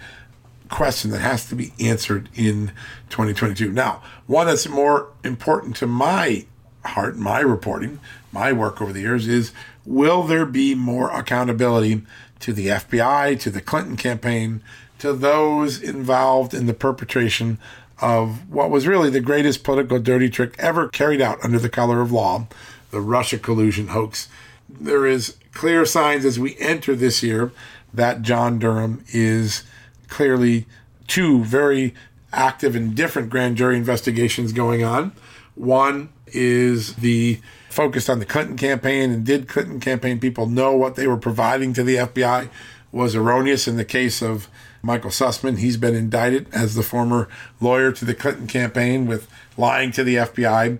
question 0.69 1.11
that 1.11 1.19
has 1.19 1.45
to 1.49 1.55
be 1.55 1.73
answered 1.79 2.29
in 2.35 2.71
2022. 3.09 3.71
Now, 3.71 4.01
one 4.27 4.47
that's 4.47 4.67
more 4.67 5.09
important 5.23 5.75
to 5.77 5.87
my 5.87 6.45
heart, 6.85 7.17
my 7.17 7.39
reporting, 7.39 7.99
my 8.31 8.51
work 8.51 8.81
over 8.81 8.93
the 8.93 9.01
years 9.01 9.27
is 9.27 9.51
will 9.85 10.23
there 10.23 10.45
be 10.45 10.75
more 10.75 11.11
accountability 11.11 12.03
to 12.39 12.53
the 12.53 12.67
FBI, 12.67 13.39
to 13.39 13.49
the 13.49 13.61
Clinton 13.61 13.97
campaign, 13.97 14.61
to 14.99 15.13
those 15.13 15.81
involved 15.81 16.53
in 16.53 16.65
the 16.65 16.73
perpetration 16.73 17.57
of 18.01 18.49
what 18.49 18.69
was 18.69 18.87
really 18.87 19.09
the 19.09 19.19
greatest 19.19 19.63
political 19.63 19.99
dirty 19.99 20.29
trick 20.29 20.55
ever 20.57 20.87
carried 20.87 21.21
out 21.21 21.37
under 21.43 21.59
the 21.59 21.69
color 21.69 22.01
of 22.01 22.11
law, 22.11 22.47
the 22.91 23.01
Russia 23.01 23.37
collusion 23.37 23.89
hoax 23.89 24.29
there 24.69 25.05
is 25.05 25.35
clear 25.53 25.85
signs 25.85 26.25
as 26.25 26.39
we 26.39 26.57
enter 26.59 26.95
this 26.95 27.23
year 27.23 27.51
that 27.93 28.21
John 28.21 28.59
Durham 28.59 29.03
is 29.09 29.63
clearly 30.07 30.65
two 31.07 31.43
very 31.43 31.93
active 32.31 32.75
and 32.75 32.95
different 32.95 33.29
grand 33.29 33.57
jury 33.57 33.77
investigations 33.77 34.53
going 34.53 34.83
on. 34.83 35.11
One 35.55 36.09
is 36.27 36.95
the 36.95 37.39
focused 37.69 38.09
on 38.09 38.19
the 38.19 38.25
Clinton 38.25 38.57
campaign 38.57 39.11
and 39.11 39.25
did 39.25 39.47
Clinton 39.47 39.79
campaign 39.79 40.19
people 40.19 40.47
know 40.47 40.75
what 40.75 40.95
they 40.95 41.07
were 41.07 41.17
providing 41.17 41.73
to 41.73 41.83
the 41.83 41.95
FBI 41.95 42.49
was 42.91 43.15
erroneous 43.15 43.67
in 43.67 43.77
the 43.77 43.85
case 43.85 44.21
of 44.21 44.49
Michael 44.81 45.11
Sussmann, 45.11 45.57
He's 45.57 45.77
been 45.77 45.95
indicted 45.95 46.47
as 46.53 46.75
the 46.75 46.83
former 46.83 47.27
lawyer 47.59 47.91
to 47.91 48.05
the 48.05 48.13
Clinton 48.13 48.47
campaign 48.47 49.05
with 49.05 49.27
lying 49.57 49.91
to 49.91 50.03
the 50.03 50.15
FBI. 50.15 50.79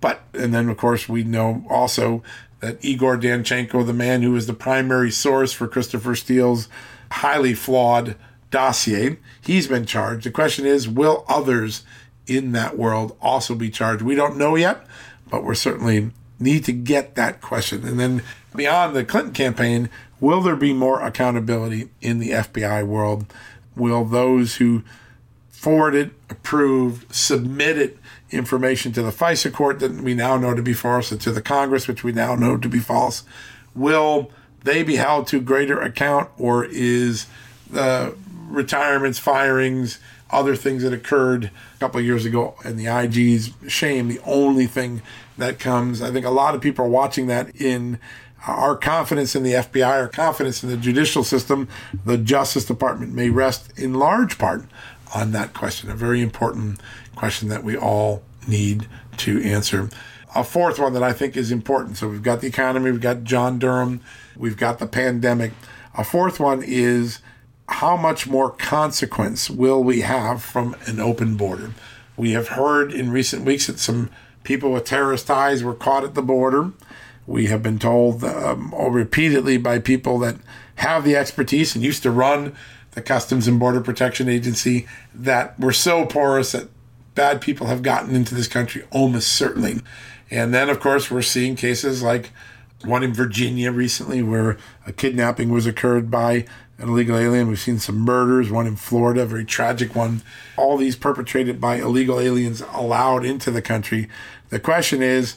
But, 0.00 0.22
and 0.32 0.54
then 0.54 0.68
of 0.68 0.76
course, 0.76 1.08
we 1.08 1.22
know 1.22 1.64
also 1.68 2.22
that 2.60 2.82
Igor 2.84 3.18
Danchenko, 3.18 3.84
the 3.86 3.92
man 3.92 4.22
who 4.22 4.32
was 4.32 4.46
the 4.46 4.54
primary 4.54 5.10
source 5.10 5.52
for 5.52 5.68
Christopher 5.68 6.14
Steele's 6.14 6.68
highly 7.10 7.54
flawed 7.54 8.16
dossier, 8.50 9.18
he's 9.40 9.66
been 9.66 9.84
charged. 9.84 10.24
The 10.24 10.30
question 10.30 10.64
is, 10.64 10.88
will 10.88 11.24
others 11.28 11.84
in 12.26 12.52
that 12.52 12.78
world 12.78 13.16
also 13.20 13.54
be 13.54 13.70
charged? 13.70 14.02
We 14.02 14.14
don't 14.14 14.38
know 14.38 14.56
yet, 14.56 14.86
but 15.28 15.44
we're 15.44 15.54
certainly 15.54 16.10
need 16.38 16.64
to 16.64 16.72
get 16.72 17.14
that 17.14 17.40
question. 17.40 17.86
And 17.86 17.98
then 17.98 18.22
beyond 18.54 18.94
the 18.94 19.04
Clinton 19.04 19.32
campaign, 19.32 19.90
will 20.20 20.40
there 20.40 20.56
be 20.56 20.72
more 20.72 21.00
accountability 21.00 21.88
in 22.00 22.18
the 22.18 22.30
FBI 22.30 22.86
world? 22.86 23.26
Will 23.74 24.04
those 24.04 24.56
who 24.56 24.82
forwarded, 25.50 26.14
approved, 26.30 27.14
submitted 27.14 27.98
information 28.30 28.92
to 28.92 29.02
the 29.02 29.10
FISA 29.10 29.52
court 29.52 29.80
that 29.80 29.92
we 29.92 30.14
now 30.14 30.36
know 30.36 30.54
to 30.54 30.62
be 30.62 30.72
false 30.72 31.10
and 31.10 31.20
to 31.20 31.32
the 31.32 31.42
Congress, 31.42 31.88
which 31.88 32.04
we 32.04 32.12
now 32.12 32.34
know 32.34 32.56
to 32.56 32.68
be 32.68 32.78
false, 32.78 33.24
will 33.74 34.30
they 34.64 34.82
be 34.82 34.96
held 34.96 35.26
to 35.28 35.40
greater 35.40 35.80
account 35.80 36.28
or 36.38 36.64
is 36.64 37.26
the 37.70 38.14
retirements, 38.48 39.18
firings, 39.18 39.98
other 40.30 40.56
things 40.56 40.82
that 40.82 40.92
occurred 40.92 41.50
a 41.76 41.78
couple 41.78 42.00
of 42.00 42.06
years 42.06 42.24
ago 42.24 42.56
and 42.64 42.78
the 42.78 42.86
IG's 42.86 43.50
shame 43.68 44.08
the 44.08 44.20
only 44.24 44.66
thing 44.66 45.02
that 45.38 45.58
comes? 45.58 46.02
I 46.02 46.10
think 46.10 46.26
a 46.26 46.30
lot 46.30 46.54
of 46.54 46.60
people 46.60 46.84
are 46.84 46.88
watching 46.88 47.26
that 47.28 47.54
in 47.56 47.98
uh, 48.46 48.52
our 48.52 48.76
confidence 48.76 49.34
in 49.34 49.42
the 49.42 49.52
FBI, 49.52 49.86
our 49.86 50.08
confidence 50.08 50.62
in 50.62 50.70
the 50.70 50.76
judicial 50.76 51.24
system, 51.24 51.68
the 52.04 52.18
Justice 52.18 52.64
Department 52.64 53.14
may 53.14 53.30
rest 53.30 53.76
in 53.78 53.94
large 53.94 54.38
part 54.38 54.64
on 55.14 55.32
that 55.32 55.54
question, 55.54 55.90
a 55.90 55.94
very 55.94 56.20
important 56.20 56.80
question 57.14 57.48
that 57.48 57.64
we 57.64 57.76
all 57.76 58.22
need 58.46 58.88
to 59.16 59.42
answer. 59.42 59.88
A 60.34 60.44
fourth 60.44 60.78
one 60.78 60.92
that 60.92 61.02
I 61.02 61.12
think 61.12 61.36
is 61.36 61.50
important. 61.50 61.96
So 61.96 62.08
we've 62.08 62.22
got 62.22 62.40
the 62.40 62.46
economy, 62.46 62.90
we've 62.90 63.00
got 63.00 63.24
John 63.24 63.58
Durham, 63.58 64.00
we've 64.36 64.56
got 64.56 64.78
the 64.78 64.86
pandemic. 64.86 65.52
A 65.96 66.04
fourth 66.04 66.38
one 66.38 66.62
is 66.62 67.20
how 67.68 67.96
much 67.96 68.26
more 68.26 68.50
consequence 68.50 69.50
will 69.50 69.82
we 69.82 70.02
have 70.02 70.42
from 70.42 70.76
an 70.86 71.00
open 71.00 71.36
border? 71.36 71.72
We 72.16 72.32
have 72.32 72.48
heard 72.48 72.92
in 72.92 73.10
recent 73.10 73.44
weeks 73.44 73.66
that 73.66 73.78
some 73.78 74.10
people 74.44 74.72
with 74.72 74.84
terrorist 74.84 75.26
ties 75.26 75.62
were 75.62 75.74
caught 75.74 76.04
at 76.04 76.14
the 76.14 76.22
border. 76.22 76.72
We 77.26 77.46
have 77.46 77.62
been 77.62 77.78
told 77.78 78.22
um, 78.22 78.72
repeatedly 78.72 79.58
by 79.58 79.80
people 79.80 80.18
that 80.20 80.36
have 80.76 81.04
the 81.04 81.16
expertise 81.16 81.74
and 81.74 81.84
used 81.84 82.02
to 82.04 82.10
run 82.10 82.54
the 82.92 83.02
Customs 83.02 83.48
and 83.48 83.58
Border 83.58 83.80
Protection 83.80 84.28
Agency 84.28 84.86
that 85.14 85.58
we're 85.58 85.72
so 85.72 86.06
porous 86.06 86.52
that 86.52 86.68
bad 87.14 87.40
people 87.40 87.66
have 87.66 87.82
gotten 87.82 88.14
into 88.14 88.34
this 88.34 88.48
country 88.48 88.84
almost 88.90 89.28
certainly. 89.28 89.80
And 90.30 90.54
then, 90.54 90.70
of 90.70 90.80
course, 90.80 91.10
we're 91.10 91.22
seeing 91.22 91.56
cases 91.56 92.02
like 92.02 92.30
one 92.84 93.02
in 93.02 93.12
Virginia 93.12 93.72
recently 93.72 94.22
where 94.22 94.56
a 94.86 94.92
kidnapping 94.92 95.50
was 95.50 95.66
occurred 95.66 96.10
by 96.10 96.46
an 96.78 96.88
illegal 96.88 97.16
alien. 97.16 97.48
We've 97.48 97.58
seen 97.58 97.78
some 97.78 97.98
murders, 97.98 98.50
one 98.50 98.66
in 98.66 98.76
Florida, 98.76 99.22
a 99.22 99.26
very 99.26 99.44
tragic 99.44 99.94
one. 99.94 100.22
All 100.56 100.76
these 100.76 100.96
perpetrated 100.96 101.60
by 101.60 101.76
illegal 101.76 102.20
aliens 102.20 102.62
allowed 102.72 103.24
into 103.24 103.50
the 103.50 103.62
country. 103.62 104.08
The 104.50 104.60
question 104.60 105.02
is, 105.02 105.36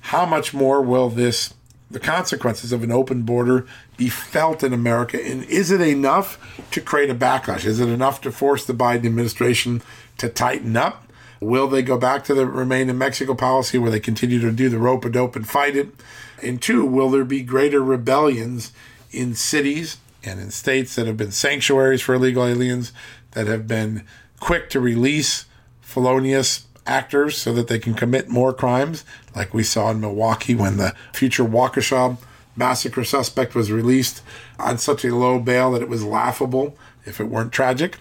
how 0.00 0.26
much 0.26 0.52
more 0.52 0.82
will 0.82 1.08
this, 1.08 1.54
the 1.90 2.00
consequences 2.00 2.72
of 2.72 2.82
an 2.82 2.90
open 2.90 3.22
border, 3.22 3.66
be 3.96 4.08
felt 4.08 4.64
in 4.64 4.72
America? 4.72 5.22
And 5.22 5.44
is 5.44 5.70
it 5.70 5.80
enough 5.80 6.38
to 6.72 6.80
create 6.80 7.10
a 7.10 7.14
backlash? 7.14 7.64
Is 7.64 7.80
it 7.80 7.88
enough 7.88 8.20
to 8.22 8.32
force 8.32 8.64
the 8.64 8.72
Biden 8.74 9.06
administration 9.06 9.82
to 10.18 10.28
tighten 10.28 10.76
up? 10.76 11.06
Will 11.40 11.68
they 11.68 11.82
go 11.82 11.96
back 11.96 12.24
to 12.24 12.34
the 12.34 12.46
remain 12.46 12.90
in 12.90 12.98
Mexico 12.98 13.34
policy 13.34 13.78
where 13.78 13.90
they 13.90 14.00
continue 14.00 14.40
to 14.40 14.52
do 14.52 14.68
the 14.68 14.78
rope 14.78 15.04
a 15.04 15.10
dope 15.10 15.36
and 15.36 15.48
fight 15.48 15.76
it? 15.76 15.88
And 16.42 16.60
two, 16.60 16.84
will 16.84 17.10
there 17.10 17.24
be 17.24 17.42
greater 17.42 17.82
rebellions 17.82 18.72
in 19.10 19.34
cities 19.34 19.96
and 20.22 20.40
in 20.40 20.50
states 20.50 20.94
that 20.96 21.06
have 21.06 21.16
been 21.16 21.32
sanctuaries 21.32 22.02
for 22.02 22.14
illegal 22.14 22.44
aliens, 22.44 22.92
that 23.32 23.46
have 23.46 23.66
been 23.66 24.04
quick 24.38 24.70
to 24.70 24.80
release 24.80 25.46
felonious 25.80 26.66
actors 26.86 27.36
so 27.36 27.52
that 27.52 27.68
they 27.68 27.78
can 27.78 27.94
commit 27.94 28.28
more 28.28 28.52
crimes, 28.52 29.04
like 29.34 29.54
we 29.54 29.62
saw 29.62 29.90
in 29.90 30.00
Milwaukee 30.00 30.54
when 30.54 30.76
the 30.76 30.94
future 31.12 31.44
Waukesha 31.44 32.16
massacre 32.56 33.04
suspect 33.04 33.54
was 33.54 33.70
released 33.70 34.22
on 34.58 34.78
such 34.78 35.04
a 35.04 35.14
low 35.14 35.38
bail 35.38 35.72
that 35.72 35.82
it 35.82 35.88
was 35.88 36.04
laughable 36.04 36.76
if 37.04 37.20
it 37.20 37.24
weren't 37.24 37.52
tragic. 37.52 37.98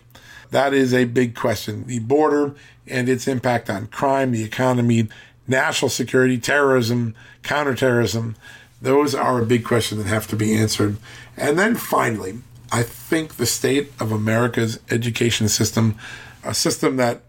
That 0.52 0.74
is 0.74 0.94
a 0.94 1.06
big 1.06 1.36
question. 1.36 1.86
The 1.86 2.00
border 2.00 2.56
and 2.88 3.08
its 3.08 3.28
impact 3.28 3.70
on 3.70 3.88
crime, 3.88 4.32
the 4.32 4.44
economy, 4.44 5.08
national 5.48 5.90
security, 5.90 6.38
terrorism, 6.38 7.16
counterterrorism, 7.44 8.36
those 8.82 9.14
are 9.14 9.42
a 9.42 9.46
big 9.46 9.66
question 9.66 9.98
that 9.98 10.08
have 10.08 10.28
to 10.28 10.36
be 10.36 10.56
answered. 10.56 10.98
And 11.40 11.58
then 11.58 11.76
finally, 11.76 12.40
I 12.72 12.84
think 12.84 13.36
the 13.36 13.46
state 13.46 13.92
of 14.00 14.12
America's 14.12 14.80
education 14.92 15.48
system, 15.48 15.98
a 16.44 16.54
system 16.54 16.98
that 16.98 17.22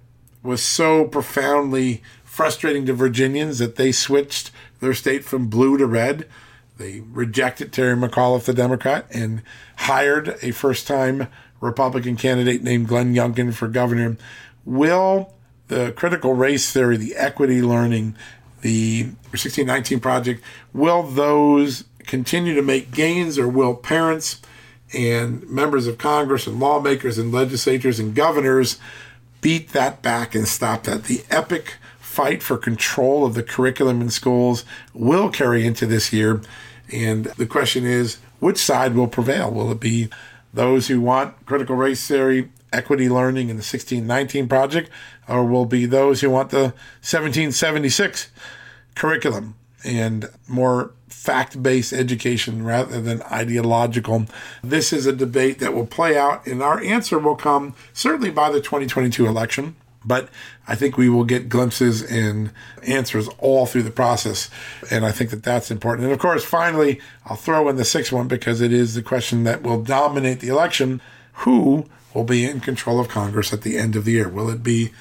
was 0.42 0.62
so 0.62 1.04
profoundly 1.04 2.02
frustrating 2.24 2.84
to 2.86 2.92
Virginians 2.92 3.58
that 3.58 3.76
they 3.76 3.92
switched 3.92 4.50
their 4.80 4.94
state 4.94 5.24
from 5.24 5.48
blue 5.48 5.78
to 5.78 5.86
red. 5.86 6.26
They 6.76 7.00
rejected 7.00 7.72
Terry 7.72 7.96
McAuliffe, 7.96 8.44
the 8.44 8.54
Democrat, 8.54 9.06
and 9.10 9.42
hired 9.76 10.36
a 10.42 10.50
first 10.50 10.86
time 10.86 11.28
Republican 11.60 12.16
candidate 12.16 12.62
named 12.62 12.88
Glenn 12.88 13.14
Youngkin 13.14 13.54
for 13.54 13.68
governor. 13.68 14.16
Will 14.64 15.34
the 15.68 15.92
critical 15.92 16.34
race 16.34 16.72
theory, 16.72 16.96
the 16.96 17.14
equity 17.14 17.62
learning, 17.62 18.16
the 18.62 19.04
1619 19.30 20.00
project, 20.00 20.42
will 20.72 21.02
those 21.02 21.84
continue 22.10 22.56
to 22.56 22.62
make 22.62 22.90
gains 22.90 23.38
or 23.38 23.48
will 23.48 23.72
parents 23.72 24.42
and 24.92 25.48
members 25.48 25.86
of 25.86 25.96
Congress 25.96 26.44
and 26.44 26.58
lawmakers 26.58 27.18
and 27.18 27.30
legislators 27.30 28.00
and 28.00 28.16
governors 28.16 28.80
beat 29.40 29.68
that 29.68 30.02
back 30.02 30.34
and 30.34 30.48
stop 30.48 30.82
that? 30.82 31.04
The 31.04 31.22
epic 31.30 31.76
fight 32.00 32.42
for 32.42 32.58
control 32.58 33.24
of 33.24 33.34
the 33.34 33.44
curriculum 33.44 34.02
in 34.02 34.10
schools 34.10 34.64
will 34.92 35.30
carry 35.30 35.64
into 35.64 35.86
this 35.86 36.12
year. 36.12 36.42
And 36.92 37.26
the 37.26 37.46
question 37.46 37.86
is, 37.86 38.18
which 38.40 38.58
side 38.58 38.96
will 38.96 39.06
prevail? 39.06 39.48
Will 39.52 39.70
it 39.70 39.78
be 39.78 40.08
those 40.52 40.88
who 40.88 41.00
want 41.00 41.46
critical 41.46 41.76
race 41.76 42.04
theory, 42.04 42.50
equity 42.72 43.08
learning, 43.08 43.50
in 43.50 43.56
the 43.56 43.62
1619 43.62 44.48
project, 44.48 44.90
or 45.28 45.44
will 45.44 45.64
be 45.64 45.86
those 45.86 46.22
who 46.22 46.30
want 46.30 46.50
the 46.50 46.74
1776 47.02 48.30
curriculum 48.96 49.54
and 49.84 50.28
more 50.48 50.90
fact 51.20 51.62
based 51.62 51.92
education 51.92 52.64
rather 52.64 52.98
than 52.98 53.20
ideological. 53.24 54.24
This 54.64 54.90
is 54.90 55.04
a 55.04 55.12
debate 55.12 55.58
that 55.58 55.74
will 55.74 55.86
play 55.86 56.16
out, 56.16 56.46
and 56.46 56.62
our 56.62 56.82
answer 56.82 57.18
will 57.18 57.36
come 57.36 57.74
certainly 57.92 58.30
by 58.30 58.50
the 58.50 58.62
2022 58.62 59.26
election. 59.26 59.76
But 60.02 60.30
I 60.66 60.76
think 60.76 60.96
we 60.96 61.10
will 61.10 61.24
get 61.24 61.50
glimpses 61.50 62.02
and 62.02 62.52
answers 62.86 63.28
all 63.36 63.66
through 63.66 63.82
the 63.82 63.90
process. 63.90 64.48
And 64.90 65.04
I 65.04 65.12
think 65.12 65.28
that 65.28 65.42
that's 65.42 65.70
important. 65.70 66.04
And 66.04 66.12
of 66.14 66.18
course, 66.18 66.42
finally, 66.42 67.02
I'll 67.26 67.36
throw 67.36 67.68
in 67.68 67.76
the 67.76 67.84
sixth 67.84 68.10
one 68.10 68.26
because 68.26 68.62
it 68.62 68.72
is 68.72 68.94
the 68.94 69.02
question 69.02 69.44
that 69.44 69.62
will 69.62 69.82
dominate 69.82 70.40
the 70.40 70.48
election. 70.48 71.02
Who 71.44 71.84
will 72.14 72.24
be 72.24 72.46
in 72.46 72.60
control 72.60 72.98
of 72.98 73.08
Congress 73.08 73.52
at 73.52 73.60
the 73.60 73.76
end 73.76 73.94
of 73.94 74.06
the 74.06 74.12
year? 74.12 74.30
Will 74.30 74.48
it 74.48 74.62
be 74.62 74.92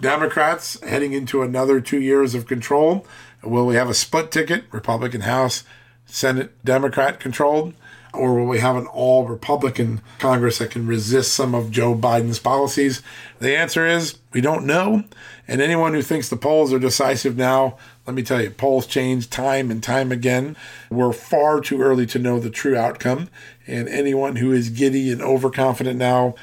Democrats 0.00 0.82
heading 0.82 1.12
into 1.12 1.42
another 1.42 1.80
two 1.80 2.00
years 2.00 2.34
of 2.34 2.48
control? 2.48 3.06
Will 3.42 3.66
we 3.66 3.74
have 3.76 3.88
a 3.88 3.94
split 3.94 4.30
ticket, 4.30 4.64
Republican 4.70 5.22
House, 5.22 5.64
Senate 6.06 6.64
Democrat 6.64 7.20
controlled? 7.20 7.74
Or 8.12 8.34
will 8.34 8.46
we 8.46 8.58
have 8.58 8.74
an 8.74 8.86
all 8.86 9.24
Republican 9.24 10.00
Congress 10.18 10.58
that 10.58 10.72
can 10.72 10.86
resist 10.86 11.32
some 11.32 11.54
of 11.54 11.70
Joe 11.70 11.94
Biden's 11.94 12.40
policies? 12.40 13.02
The 13.38 13.56
answer 13.56 13.86
is 13.86 14.18
we 14.32 14.40
don't 14.40 14.66
know. 14.66 15.04
And 15.46 15.60
anyone 15.60 15.94
who 15.94 16.02
thinks 16.02 16.28
the 16.28 16.36
polls 16.36 16.72
are 16.72 16.80
decisive 16.80 17.36
now, 17.36 17.78
let 18.06 18.16
me 18.16 18.24
tell 18.24 18.42
you, 18.42 18.50
polls 18.50 18.86
change 18.86 19.30
time 19.30 19.70
and 19.70 19.80
time 19.80 20.10
again. 20.10 20.56
We're 20.90 21.12
far 21.12 21.60
too 21.60 21.80
early 21.80 22.04
to 22.06 22.18
know 22.18 22.40
the 22.40 22.50
true 22.50 22.76
outcome. 22.76 23.28
And 23.66 23.88
anyone 23.88 24.36
who 24.36 24.52
is 24.52 24.70
giddy 24.70 25.12
and 25.12 25.22
overconfident 25.22 25.96
now 25.96 26.34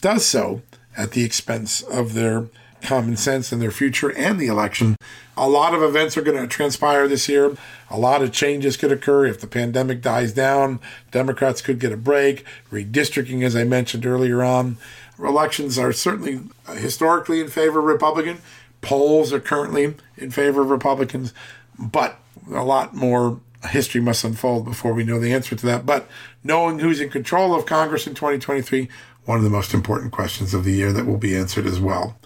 does 0.00 0.26
so 0.26 0.62
at 0.96 1.12
the 1.12 1.24
expense 1.24 1.82
of 1.82 2.14
their 2.14 2.48
common 2.82 3.16
sense 3.16 3.52
in 3.52 3.58
their 3.58 3.70
future 3.70 4.12
and 4.12 4.38
the 4.38 4.46
election. 4.46 4.96
A 5.36 5.48
lot 5.48 5.74
of 5.74 5.82
events 5.82 6.16
are 6.16 6.22
going 6.22 6.40
to 6.40 6.46
transpire 6.46 7.06
this 7.08 7.28
year. 7.28 7.56
A 7.90 7.98
lot 7.98 8.22
of 8.22 8.32
changes 8.32 8.76
could 8.76 8.92
occur 8.92 9.26
if 9.26 9.40
the 9.40 9.46
pandemic 9.46 10.00
dies 10.00 10.32
down. 10.32 10.80
Democrats 11.10 11.60
could 11.60 11.78
get 11.78 11.92
a 11.92 11.96
break. 11.96 12.44
Redistricting, 12.70 13.44
as 13.44 13.54
I 13.56 13.64
mentioned 13.64 14.06
earlier 14.06 14.42
on. 14.42 14.78
Elections 15.18 15.78
are 15.78 15.92
certainly 15.92 16.40
uh, 16.66 16.74
historically 16.74 17.40
in 17.40 17.48
favor 17.48 17.78
of 17.78 17.86
Republican. 17.86 18.38
Polls 18.82 19.32
are 19.32 19.40
currently 19.40 19.94
in 20.16 20.30
favor 20.30 20.62
of 20.62 20.70
Republicans, 20.70 21.32
but 21.78 22.18
a 22.52 22.64
lot 22.64 22.94
more 22.94 23.40
history 23.68 24.00
must 24.00 24.24
unfold 24.24 24.64
before 24.64 24.92
we 24.92 25.04
know 25.04 25.18
the 25.18 25.32
answer 25.32 25.56
to 25.56 25.66
that. 25.66 25.86
But 25.86 26.08
knowing 26.44 26.78
who's 26.78 27.00
in 27.00 27.10
control 27.10 27.54
of 27.54 27.66
Congress 27.66 28.06
in 28.06 28.14
2023, 28.14 28.88
one 29.24 29.38
of 29.38 29.44
the 29.44 29.50
most 29.50 29.74
important 29.74 30.12
questions 30.12 30.54
of 30.54 30.64
the 30.64 30.72
year 30.72 30.92
that 30.92 31.06
will 31.06 31.18
be 31.18 31.36
answered 31.36 31.66
as 31.66 31.80
well. 31.80 32.16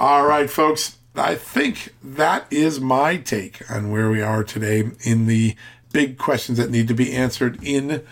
All 0.00 0.24
right, 0.24 0.48
folks. 0.48 0.96
I 1.14 1.34
think 1.34 1.92
that 2.02 2.50
is 2.50 2.80
my 2.80 3.18
take 3.18 3.70
on 3.70 3.90
where 3.90 4.08
we 4.08 4.22
are 4.22 4.42
today 4.42 4.92
in 5.02 5.26
the 5.26 5.54
big 5.92 6.16
questions 6.16 6.56
that 6.56 6.70
need 6.70 6.88
to 6.88 6.94
be 6.94 7.12
answered 7.12 7.62
in 7.62 8.02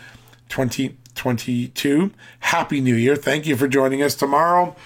2022. 0.50 2.10
Happy 2.40 2.82
New 2.82 2.94
Year. 2.94 3.16
Thank 3.16 3.46
you 3.46 3.56
for 3.56 3.68
joining 3.68 4.02
us 4.02 4.14
tomorrow. 4.14 4.76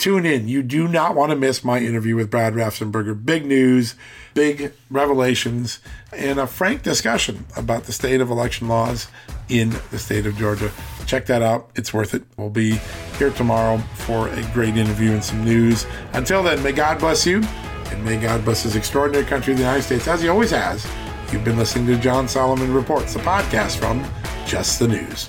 Tune 0.00 0.24
in. 0.24 0.48
You 0.48 0.62
do 0.62 0.88
not 0.88 1.14
want 1.14 1.28
to 1.28 1.36
miss 1.36 1.62
my 1.62 1.78
interview 1.78 2.16
with 2.16 2.30
Brad 2.30 2.54
Raffensperger. 2.54 3.22
Big 3.22 3.44
news, 3.44 3.96
big 4.32 4.72
revelations, 4.90 5.78
and 6.10 6.40
a 6.40 6.46
frank 6.46 6.82
discussion 6.82 7.44
about 7.54 7.84
the 7.84 7.92
state 7.92 8.22
of 8.22 8.30
election 8.30 8.66
laws 8.66 9.08
in 9.50 9.76
the 9.90 9.98
state 9.98 10.24
of 10.24 10.38
Georgia. 10.38 10.72
Check 11.04 11.26
that 11.26 11.42
out. 11.42 11.70
It's 11.74 11.92
worth 11.92 12.14
it. 12.14 12.22
We'll 12.38 12.48
be 12.48 12.80
here 13.18 13.28
tomorrow 13.28 13.76
for 13.96 14.30
a 14.30 14.42
great 14.54 14.78
interview 14.78 15.12
and 15.12 15.22
some 15.22 15.44
news. 15.44 15.84
Until 16.14 16.42
then, 16.42 16.62
may 16.62 16.72
God 16.72 16.98
bless 16.98 17.26
you, 17.26 17.42
and 17.90 18.02
may 18.02 18.18
God 18.18 18.42
bless 18.42 18.62
this 18.62 18.76
extraordinary 18.76 19.26
country, 19.26 19.52
the 19.52 19.60
United 19.60 19.82
States, 19.82 20.08
as 20.08 20.22
He 20.22 20.28
always 20.28 20.50
has. 20.50 20.86
You've 21.30 21.44
been 21.44 21.58
listening 21.58 21.86
to 21.88 21.98
John 21.98 22.26
Solomon 22.26 22.72
Reports, 22.72 23.12
the 23.12 23.20
podcast 23.20 23.76
from 23.76 24.02
Just 24.46 24.78
the 24.78 24.88
News. 24.88 25.28